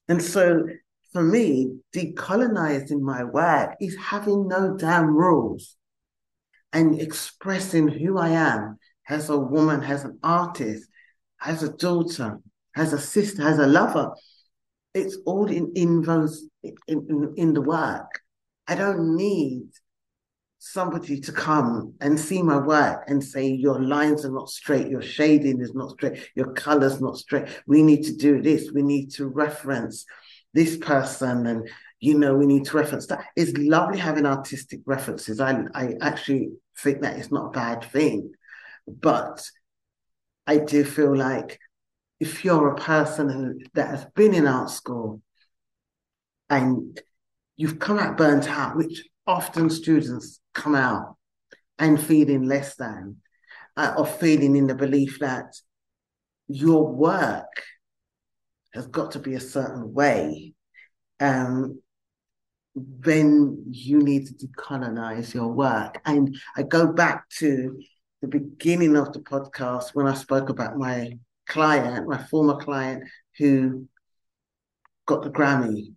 And 0.08 0.22
so 0.22 0.66
for 1.12 1.22
me, 1.22 1.78
decolonizing 1.94 3.00
my 3.00 3.24
work 3.24 3.76
is 3.80 3.96
having 3.96 4.48
no 4.48 4.76
damn 4.76 5.14
rules 5.14 5.76
and 6.72 7.00
expressing 7.00 7.88
who 7.88 8.18
I 8.18 8.30
am 8.30 8.78
as 9.08 9.28
a 9.28 9.36
woman, 9.38 9.82
as 9.82 10.04
an 10.04 10.18
artist, 10.22 10.88
as 11.44 11.62
a 11.62 11.72
daughter, 11.72 12.38
as 12.74 12.92
a 12.92 12.98
sister, 12.98 13.46
as 13.46 13.58
a 13.58 13.66
lover. 13.66 14.14
It's 14.94 15.18
all 15.26 15.50
in, 15.50 15.72
in 15.74 16.02
those 16.02 16.44
in, 16.62 16.74
in, 16.88 17.34
in 17.36 17.54
the 17.54 17.62
work. 17.62 18.20
I 18.66 18.74
don't 18.74 19.16
need 19.16 19.64
somebody 20.58 21.20
to 21.20 21.32
come 21.32 21.92
and 22.00 22.18
see 22.18 22.40
my 22.40 22.56
work 22.56 23.02
and 23.08 23.22
say 23.22 23.48
your 23.48 23.82
lines 23.82 24.24
are 24.24 24.30
not 24.30 24.48
straight, 24.48 24.88
your 24.88 25.02
shading 25.02 25.60
is 25.60 25.74
not 25.74 25.90
straight, 25.90 26.30
your 26.36 26.52
color's 26.52 27.00
not 27.00 27.18
straight. 27.18 27.48
We 27.66 27.82
need 27.82 28.04
to 28.04 28.14
do 28.14 28.40
this. 28.40 28.70
We 28.72 28.82
need 28.82 29.10
to 29.14 29.26
reference 29.26 30.06
this 30.54 30.76
person 30.76 31.46
and 31.46 31.68
you 32.00 32.18
know 32.18 32.34
we 32.34 32.46
need 32.46 32.64
to 32.66 32.76
reference 32.76 33.06
that. 33.06 33.24
It's 33.36 33.56
lovely 33.56 33.98
having 33.98 34.26
artistic 34.26 34.80
references. 34.86 35.40
I 35.40 35.64
I 35.74 35.94
actually 36.00 36.50
think 36.78 37.02
that 37.02 37.16
it's 37.16 37.32
not 37.32 37.46
a 37.46 37.50
bad 37.50 37.84
thing. 37.84 38.32
But 38.86 39.48
I 40.46 40.58
do 40.58 40.84
feel 40.84 41.16
like 41.16 41.58
if 42.20 42.44
you're 42.44 42.68
a 42.68 42.76
person 42.76 43.28
who, 43.28 43.58
that 43.74 43.88
has 43.88 44.04
been 44.14 44.34
in 44.34 44.46
art 44.46 44.70
school 44.70 45.20
and 46.50 47.00
you've 47.56 47.78
come 47.78 47.98
out 47.98 48.16
burnt 48.16 48.48
out, 48.48 48.76
which 48.76 49.04
often 49.26 49.70
students 49.70 50.40
come 50.54 50.74
out 50.74 51.16
and 51.78 52.00
feeling 52.00 52.44
less 52.44 52.76
than 52.76 53.16
uh, 53.76 53.94
or 53.96 54.06
feeling 54.06 54.56
in 54.56 54.66
the 54.66 54.74
belief 54.74 55.18
that 55.20 55.54
your 56.48 56.92
work 56.92 57.62
has 58.74 58.86
got 58.86 59.12
to 59.12 59.18
be 59.18 59.34
a 59.34 59.40
certain 59.40 59.92
way, 59.92 60.54
um, 61.20 61.80
then 62.74 63.64
you 63.70 63.98
need 63.98 64.26
to 64.26 64.34
decolonize 64.34 65.34
your 65.34 65.48
work. 65.48 66.00
And 66.04 66.36
I 66.56 66.62
go 66.62 66.92
back 66.92 67.28
to 67.38 67.78
the 68.22 68.28
beginning 68.28 68.96
of 68.96 69.12
the 69.12 69.20
podcast 69.20 69.94
when 69.94 70.06
I 70.06 70.14
spoke 70.14 70.48
about 70.48 70.78
my 70.78 71.18
client, 71.46 72.08
my 72.08 72.18
former 72.18 72.56
client 72.56 73.04
who 73.38 73.86
got 75.06 75.22
the 75.22 75.30
Grammy. 75.30 75.94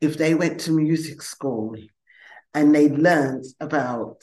If 0.00 0.18
they 0.18 0.34
went 0.34 0.60
to 0.60 0.72
music 0.72 1.22
school 1.22 1.76
and 2.52 2.74
they 2.74 2.88
learned 2.88 3.44
about 3.60 4.22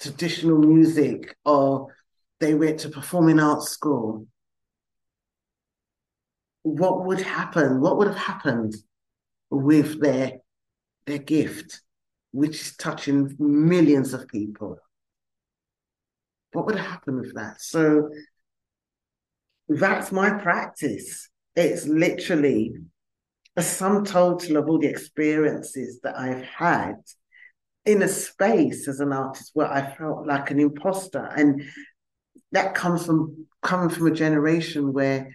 traditional 0.00 0.58
music 0.58 1.36
or 1.44 1.88
they 2.40 2.54
went 2.54 2.80
to 2.80 2.88
performing 2.88 3.40
arts 3.40 3.70
school, 3.70 4.26
what 6.64 7.04
would 7.04 7.20
happen? 7.20 7.80
What 7.80 7.98
would 7.98 8.08
have 8.08 8.16
happened 8.16 8.74
with 9.50 10.00
their 10.00 10.38
their 11.06 11.18
gift, 11.18 11.82
which 12.32 12.60
is 12.60 12.76
touching 12.76 13.36
millions 13.38 14.14
of 14.14 14.26
people? 14.26 14.78
What 16.52 16.66
would 16.66 16.76
happen 16.76 17.20
with 17.20 17.34
that? 17.34 17.60
So 17.60 18.08
that's 19.68 20.10
my 20.10 20.30
practice. 20.30 21.28
It's 21.54 21.86
literally 21.86 22.72
a 23.56 23.62
sum 23.62 24.04
total 24.04 24.56
of 24.56 24.68
all 24.68 24.78
the 24.78 24.88
experiences 24.88 26.00
that 26.02 26.18
I've 26.18 26.44
had 26.44 26.96
in 27.84 28.02
a 28.02 28.08
space 28.08 28.88
as 28.88 29.00
an 29.00 29.12
artist 29.12 29.50
where 29.52 29.70
I 29.70 29.94
felt 29.94 30.26
like 30.26 30.50
an 30.50 30.60
imposter. 30.60 31.30
And 31.36 31.62
that 32.52 32.74
comes 32.74 33.04
from 33.04 33.46
coming 33.62 33.90
from 33.90 34.06
a 34.06 34.14
generation 34.14 34.92
where 34.94 35.28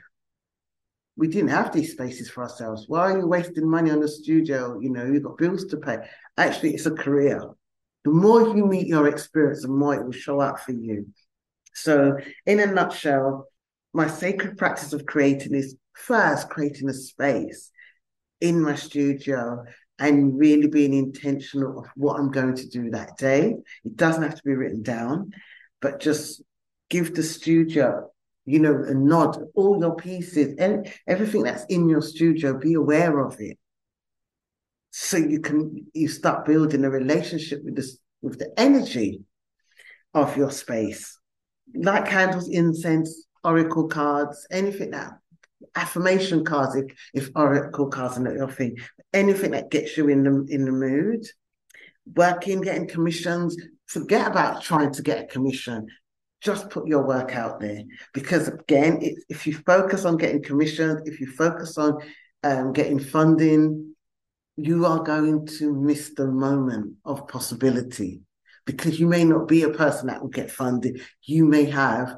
we 1.19 1.27
didn't 1.27 1.49
have 1.49 1.73
these 1.73 1.91
spaces 1.91 2.29
for 2.29 2.43
ourselves. 2.43 2.85
Why 2.87 3.11
are 3.11 3.19
you 3.19 3.27
wasting 3.27 3.69
money 3.69 3.91
on 3.91 3.99
the 3.99 4.07
studio? 4.07 4.79
You 4.79 4.89
know, 4.89 5.05
you've 5.05 5.23
got 5.23 5.37
bills 5.37 5.65
to 5.65 5.77
pay. 5.77 5.97
Actually, 6.37 6.75
it's 6.75 6.85
a 6.85 6.91
career. 6.91 7.43
The 8.05 8.11
more 8.11 8.55
you 8.55 8.65
meet 8.65 8.87
your 8.87 9.09
experience, 9.09 9.61
the 9.61 9.67
more 9.67 9.95
it 9.95 10.05
will 10.05 10.13
show 10.13 10.39
up 10.39 10.61
for 10.61 10.71
you. 10.71 11.07
So, 11.73 12.17
in 12.45 12.61
a 12.61 12.67
nutshell, 12.67 13.47
my 13.93 14.07
sacred 14.07 14.57
practice 14.57 14.93
of 14.93 15.05
creating 15.05 15.55
is 15.55 15.75
first 15.93 16.49
creating 16.49 16.89
a 16.89 16.93
space 16.93 17.69
in 18.39 18.61
my 18.61 18.75
studio 18.75 19.65
and 19.99 20.39
really 20.39 20.67
being 20.67 20.93
intentional 20.93 21.79
of 21.79 21.87
what 21.95 22.17
I'm 22.17 22.31
going 22.31 22.55
to 22.55 22.69
do 22.69 22.91
that 22.91 23.17
day. 23.17 23.55
It 23.83 23.97
doesn't 23.97 24.23
have 24.23 24.35
to 24.35 24.43
be 24.45 24.55
written 24.55 24.83
down, 24.83 25.31
but 25.81 25.99
just 25.99 26.41
give 26.89 27.13
the 27.13 27.23
studio, 27.23 28.09
you 28.49 28.59
know, 28.59 28.83
a 28.83 28.95
nod, 28.95 29.37
all 29.53 29.79
your 29.79 29.95
pieces 29.95 30.55
and 30.57 30.91
everything 31.05 31.43
that's 31.43 31.65
in 31.65 31.87
your 31.87 32.01
studio, 32.01 32.57
be 32.57 32.73
aware 32.73 33.19
of 33.19 33.35
it. 33.39 33.59
So 34.89 35.17
you 35.17 35.39
can 35.39 35.85
you 35.93 36.07
start 36.07 36.45
building 36.45 36.83
a 36.83 36.89
relationship 36.89 37.63
with 37.63 37.75
this 37.75 37.99
with 38.23 38.39
the 38.39 38.51
energy 38.57 39.21
of 40.15 40.35
your 40.35 40.49
space. 40.49 41.15
Light 41.75 42.07
candles, 42.07 42.49
incense, 42.49 43.27
oracle 43.43 43.87
cards, 43.87 44.47
anything 44.49 44.91
that 44.91 45.11
affirmation 45.75 46.43
cards 46.43 46.75
if 46.75 46.85
if 47.13 47.29
oracle 47.35 47.87
cards 47.87 48.17
are 48.17 48.21
not 48.21 48.33
your 48.33 48.49
thing 48.49 48.77
anything 49.13 49.51
that 49.51 49.69
gets 49.69 49.97
you 49.97 50.07
in 50.07 50.23
the 50.23 50.45
in 50.49 50.65
the 50.65 50.71
mood 50.71 51.23
working 52.15 52.61
getting 52.61 52.87
commissions 52.87 53.55
forget 53.85 54.25
about 54.25 54.63
trying 54.63 54.91
to 54.91 55.03
get 55.03 55.23
a 55.23 55.27
commission 55.27 55.85
just 56.41 56.69
put 56.69 56.87
your 56.87 57.05
work 57.05 57.35
out 57.35 57.59
there. 57.59 57.83
Because 58.13 58.47
again 58.47 58.99
it, 59.01 59.15
if 59.29 59.45
you 59.45 59.53
focus 59.53 60.05
on 60.05 60.17
getting 60.17 60.43
commissioned 60.43 61.07
if 61.07 61.19
you 61.19 61.27
focus 61.27 61.77
on 61.77 61.97
um, 62.43 62.73
getting 62.73 62.99
funding 62.99 63.89
you 64.61 64.85
are 64.85 65.03
going 65.03 65.45
to 65.45 65.73
miss 65.73 66.13
the 66.15 66.27
moment 66.27 66.95
of 67.05 67.27
possibility. 67.27 68.21
Because 68.65 68.99
you 68.99 69.07
may 69.07 69.23
not 69.23 69.47
be 69.47 69.63
a 69.63 69.69
person 69.69 70.07
that 70.07 70.21
will 70.21 70.29
get 70.29 70.51
funded. 70.51 71.01
You 71.23 71.45
may 71.45 71.65
have 71.65 72.17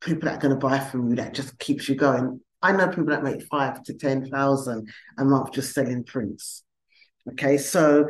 people 0.00 0.28
that 0.28 0.36
are 0.36 0.40
going 0.40 0.54
to 0.54 0.66
buy 0.66 0.78
from 0.78 1.10
you 1.10 1.16
that 1.16 1.34
just 1.34 1.58
keeps 1.58 1.88
you 1.88 1.94
going. 1.94 2.40
I 2.62 2.72
know 2.72 2.88
people 2.88 3.06
that 3.06 3.24
make 3.24 3.42
five 3.42 3.82
to 3.84 3.94
ten 3.94 4.30
thousand 4.30 4.88
a 5.18 5.24
month 5.24 5.52
just 5.52 5.74
selling 5.74 6.04
prints. 6.04 6.62
Okay 7.32 7.58
so 7.58 8.08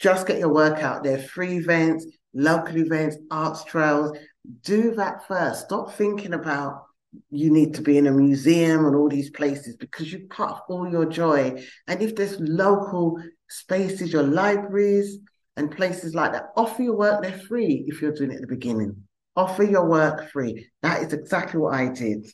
just 0.00 0.26
get 0.26 0.38
your 0.38 0.52
work 0.52 0.78
out 0.78 1.04
there. 1.04 1.18
Free 1.18 1.58
events 1.58 2.06
local 2.36 2.76
events, 2.76 3.16
arts 3.30 3.64
trails. 3.64 4.16
Do 4.62 4.94
that 4.94 5.26
first. 5.26 5.64
Stop 5.64 5.92
thinking 5.94 6.34
about 6.34 6.84
you 7.30 7.50
need 7.50 7.74
to 7.74 7.82
be 7.82 7.96
in 7.96 8.06
a 8.06 8.12
museum 8.12 8.84
and 8.84 8.94
all 8.94 9.08
these 9.08 9.30
places 9.30 9.76
because 9.76 10.12
you 10.12 10.26
cut 10.28 10.50
off 10.50 10.60
all 10.68 10.88
your 10.88 11.06
joy. 11.06 11.62
And 11.88 12.02
if 12.02 12.14
there's 12.14 12.38
local 12.38 13.18
spaces, 13.48 14.12
your 14.12 14.22
libraries 14.22 15.18
and 15.56 15.74
places 15.74 16.14
like 16.14 16.32
that, 16.32 16.50
offer 16.56 16.82
your 16.82 16.96
work 16.96 17.22
they're 17.22 17.38
free 17.38 17.84
if 17.86 18.02
you're 18.02 18.12
doing 18.12 18.32
it 18.32 18.36
at 18.36 18.40
the 18.42 18.46
beginning. 18.46 18.96
Offer 19.34 19.64
your 19.64 19.86
work 19.86 20.30
free. 20.30 20.68
That 20.82 21.02
is 21.02 21.12
exactly 21.12 21.60
what 21.60 21.74
I 21.74 21.88
did. 21.88 22.26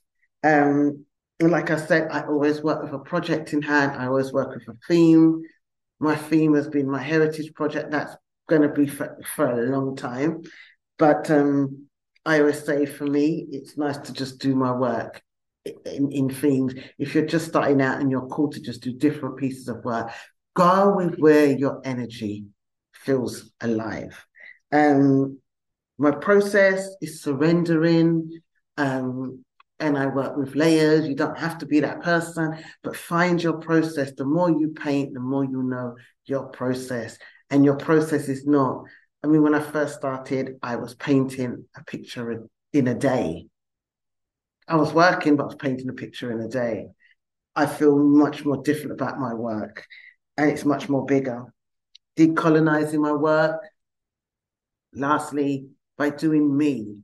Um, 0.45 1.05
and 1.41 1.51
like 1.51 1.71
I 1.71 1.77
said, 1.77 2.09
I 2.11 2.23
always 2.23 2.63
work 2.63 2.83
with 2.83 2.93
a 2.93 2.99
project 2.99 3.53
in 3.53 3.63
hand. 3.63 3.93
I 3.93 4.07
always 4.07 4.33
work 4.33 4.55
with 4.55 4.69
a 4.69 4.79
theme. 4.87 5.43
My 5.99 6.17
theme 6.17 6.55
has 6.55 6.69
been 6.69 6.91
my 6.91 7.03
heritage 7.03 7.53
project. 7.55 7.91
That's 7.91 8.15
going 8.53 8.69
to 8.69 8.75
be 8.75 8.87
for, 8.87 9.19
for 9.35 9.47
a 9.47 9.71
long 9.71 9.97
time. 9.97 10.43
But 10.99 11.31
um, 11.31 11.87
I 12.27 12.41
always 12.41 12.65
say 12.65 12.85
for 12.85 13.07
me, 13.07 13.47
it's 13.51 13.79
nice 13.79 13.97
to 13.99 14.13
just 14.13 14.41
do 14.41 14.55
my 14.55 14.73
work 14.73 15.23
in, 15.65 16.13
in 16.13 16.29
themes. 16.29 16.75
If 16.99 17.15
you're 17.15 17.27
just 17.27 17.49
starting 17.49 17.81
out 17.81 18.01
and 18.01 18.11
you're 18.11 18.27
called 18.27 18.53
to 18.55 18.61
just 18.61 18.83
do 18.83 18.93
different 18.93 19.39
pieces 19.39 19.69
of 19.69 19.85
work, 19.85 20.11
go 20.55 20.95
with 20.95 21.17
where 21.17 21.47
your 21.47 21.81
energy 21.85 22.45
feels 22.93 23.51
alive. 23.63 24.27
Um, 24.71 25.39
my 25.99 26.11
process 26.11 26.89
is 27.01 27.23
surrendering. 27.23 28.41
Um, 28.77 29.45
and 29.81 29.99
I 29.99 30.07
work 30.07 30.37
with 30.37 30.55
layers. 30.55 31.09
You 31.09 31.17
don't 31.17 31.39
have 31.39 31.59
to 31.59 31.67
be 31.67 31.81
that 31.81 32.03
person, 32.03 32.57
but 32.85 32.97
find 32.97 33.43
your 33.43 33.55
process. 33.55 34.13
The 34.17 34.25
more 34.25 34.49
you 34.49 34.69
paint, 34.69 35.13
the 35.13 35.19
more 35.19 35.43
you 35.43 35.61
know 35.65 35.97
your 36.25 36.47
process 36.51 37.19
and 37.53 37.67
your 37.67 37.77
process 37.77 38.29
is 38.29 38.47
not. 38.47 38.85
I 39.23 39.29
mean, 39.29 39.43
when 39.43 39.55
I 39.55 39.61
first 39.61 39.95
started, 39.95 40.57
I 40.63 40.77
was 40.77 40.95
painting 40.95 41.67
a 41.77 41.85
picture 41.85 42.49
in 42.73 42.89
a 42.89 42.95
day. 42.95 43.47
I 44.67 44.77
was 44.77 44.93
working, 44.95 45.37
but 45.37 45.45
I 45.45 45.47
was 45.47 45.57
painting 45.57 45.89
a 45.91 45.93
picture 45.93 46.33
in 46.33 46.41
a 46.41 46.49
day. 46.49 46.87
I 47.55 47.67
feel 47.67 47.97
much 47.99 48.47
more 48.47 48.63
different 48.63 48.93
about 48.93 49.21
my 49.21 49.35
work, 49.35 49.85
and 50.39 50.51
it's 50.51 50.65
much 50.65 50.89
more 50.89 51.05
bigger. 51.05 51.45
Decolonizing 52.17 53.01
my 53.01 53.13
work. 53.13 53.61
Lastly, 54.95 55.67
by 55.99 56.09
doing 56.09 56.57
me, 56.57 57.03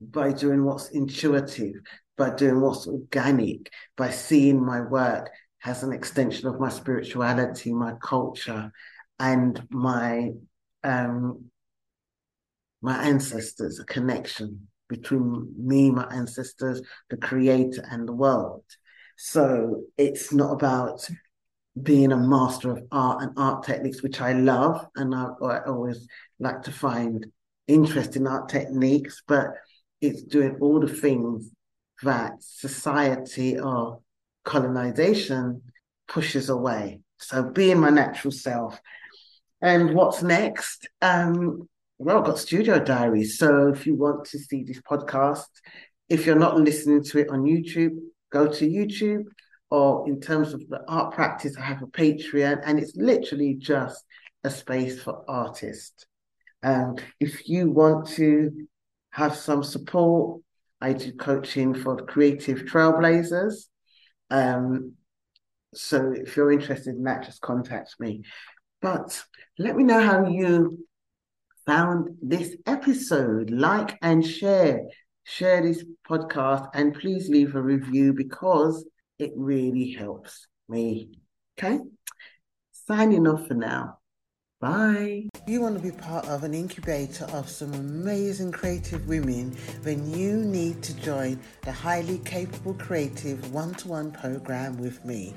by 0.00 0.32
doing 0.32 0.64
what's 0.64 0.90
intuitive, 0.90 1.74
by 2.18 2.34
doing 2.34 2.60
what's 2.60 2.86
organic, 2.86 3.70
by 3.96 4.10
seeing 4.10 4.64
my 4.64 4.82
work 4.82 5.30
as 5.64 5.82
an 5.82 5.92
extension 5.92 6.48
of 6.48 6.60
my 6.60 6.68
spirituality, 6.68 7.72
my 7.72 7.94
culture, 8.02 8.70
and 9.18 9.66
my 9.70 10.30
um, 10.84 11.46
my 12.82 13.02
ancestors, 13.02 13.80
a 13.80 13.84
connection 13.84 14.68
between 14.88 15.52
me, 15.58 15.90
my 15.90 16.06
ancestors, 16.12 16.80
the 17.10 17.16
creator, 17.16 17.84
and 17.90 18.06
the 18.06 18.12
world. 18.12 18.62
So 19.16 19.82
it's 19.96 20.32
not 20.32 20.52
about 20.52 21.08
being 21.82 22.12
a 22.12 22.16
master 22.16 22.70
of 22.70 22.84
art 22.92 23.22
and 23.22 23.32
art 23.36 23.64
techniques, 23.64 24.02
which 24.02 24.20
I 24.20 24.32
love, 24.32 24.86
and 24.94 25.14
I, 25.14 25.28
I 25.42 25.64
always 25.64 26.06
like 26.38 26.62
to 26.62 26.72
find 26.72 27.26
interesting 27.66 28.26
art 28.26 28.48
techniques, 28.48 29.22
but 29.26 29.48
it's 30.00 30.22
doing 30.22 30.56
all 30.60 30.80
the 30.80 30.88
things 30.88 31.50
that 32.02 32.34
society 32.40 33.58
or 33.58 34.00
colonization 34.44 35.62
pushes 36.06 36.48
away. 36.48 37.00
So 37.18 37.42
being 37.42 37.80
my 37.80 37.90
natural 37.90 38.32
self 38.32 38.80
and 39.66 39.94
what's 39.94 40.22
next? 40.22 40.88
Um, 41.02 41.68
well, 41.98 42.18
I've 42.18 42.24
got 42.24 42.38
studio 42.38 42.78
diaries. 42.78 43.36
So 43.36 43.68
if 43.68 43.84
you 43.84 43.96
want 43.96 44.24
to 44.26 44.38
see 44.38 44.62
this 44.62 44.80
podcast, 44.80 45.48
if 46.08 46.24
you're 46.24 46.38
not 46.38 46.56
listening 46.56 47.02
to 47.02 47.18
it 47.18 47.30
on 47.30 47.42
YouTube, 47.42 47.98
go 48.30 48.46
to 48.46 48.68
YouTube. 48.68 49.24
Or 49.68 50.08
in 50.08 50.20
terms 50.20 50.54
of 50.54 50.60
the 50.68 50.80
art 50.86 51.12
practice, 51.12 51.56
I 51.56 51.62
have 51.62 51.82
a 51.82 51.86
Patreon, 51.86 52.62
and 52.64 52.78
it's 52.78 52.94
literally 52.94 53.54
just 53.54 54.04
a 54.44 54.50
space 54.50 55.02
for 55.02 55.24
artists. 55.26 56.06
Um, 56.62 56.94
if 57.18 57.48
you 57.48 57.72
want 57.72 58.06
to 58.10 58.68
have 59.10 59.34
some 59.34 59.64
support, 59.64 60.42
I 60.80 60.92
do 60.92 61.12
coaching 61.14 61.74
for 61.74 61.96
creative 61.96 62.60
trailblazers. 62.60 63.64
Um, 64.30 64.92
so 65.74 66.12
if 66.14 66.36
you're 66.36 66.52
interested 66.52 66.94
in 66.94 67.02
that, 67.02 67.24
just 67.24 67.40
contact 67.40 67.96
me. 67.98 68.22
But 68.80 69.24
let 69.58 69.76
me 69.76 69.84
know 69.84 70.00
how 70.00 70.26
you 70.26 70.86
found 71.66 72.16
this 72.22 72.56
episode. 72.66 73.50
Like 73.50 73.98
and 74.02 74.24
share. 74.24 74.82
Share 75.24 75.60
this 75.62 75.84
podcast 76.08 76.70
and 76.74 76.94
please 76.94 77.28
leave 77.28 77.56
a 77.56 77.62
review 77.62 78.12
because 78.12 78.86
it 79.18 79.32
really 79.34 79.90
helps 79.90 80.46
me. 80.68 81.18
Okay? 81.58 81.80
Signing 82.72 83.26
off 83.26 83.48
for 83.48 83.54
now. 83.54 83.98
Bye. 84.60 85.28
You 85.46 85.60
want 85.60 85.76
to 85.76 85.82
be 85.82 85.90
part 85.90 86.26
of 86.28 86.44
an 86.44 86.54
incubator 86.54 87.26
of 87.26 87.48
some 87.48 87.74
amazing 87.74 88.52
creative 88.52 89.06
women, 89.06 89.56
then 89.82 90.10
you 90.10 90.38
need 90.38 90.82
to 90.82 90.96
join 91.00 91.38
the 91.62 91.72
highly 91.72 92.18
capable 92.20 92.74
creative 92.74 93.52
one 93.52 93.74
to 93.74 93.88
one 93.88 94.12
program 94.12 94.78
with 94.78 95.04
me. 95.04 95.34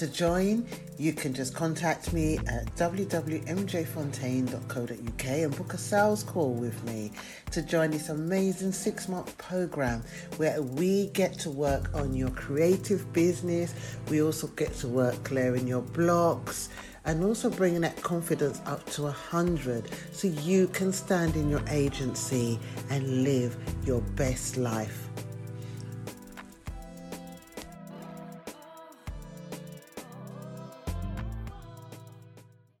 To 0.00 0.06
join, 0.06 0.66
you 0.96 1.12
can 1.12 1.34
just 1.34 1.54
contact 1.54 2.14
me 2.14 2.38
at 2.46 2.64
www.mjfontaine.co.uk 2.76 5.24
and 5.26 5.56
book 5.58 5.74
a 5.74 5.76
sales 5.76 6.22
call 6.22 6.54
with 6.54 6.82
me 6.84 7.12
to 7.50 7.60
join 7.60 7.90
this 7.90 8.08
amazing 8.08 8.72
six 8.72 9.10
month 9.10 9.36
program 9.36 10.02
where 10.38 10.62
we 10.62 11.08
get 11.08 11.38
to 11.40 11.50
work 11.50 11.90
on 11.92 12.14
your 12.14 12.30
creative 12.30 13.12
business. 13.12 13.74
We 14.08 14.22
also 14.22 14.46
get 14.46 14.72
to 14.76 14.88
work 14.88 15.22
clearing 15.22 15.68
your 15.68 15.82
blocks 15.82 16.70
and 17.04 17.22
also 17.22 17.50
bringing 17.50 17.82
that 17.82 18.00
confidence 18.00 18.62
up 18.64 18.86
to 18.92 19.08
a 19.08 19.12
hundred 19.12 19.86
so 20.12 20.28
you 20.28 20.68
can 20.68 20.94
stand 20.94 21.36
in 21.36 21.50
your 21.50 21.62
agency 21.68 22.58
and 22.88 23.22
live 23.22 23.54
your 23.84 24.00
best 24.16 24.56
life. 24.56 25.10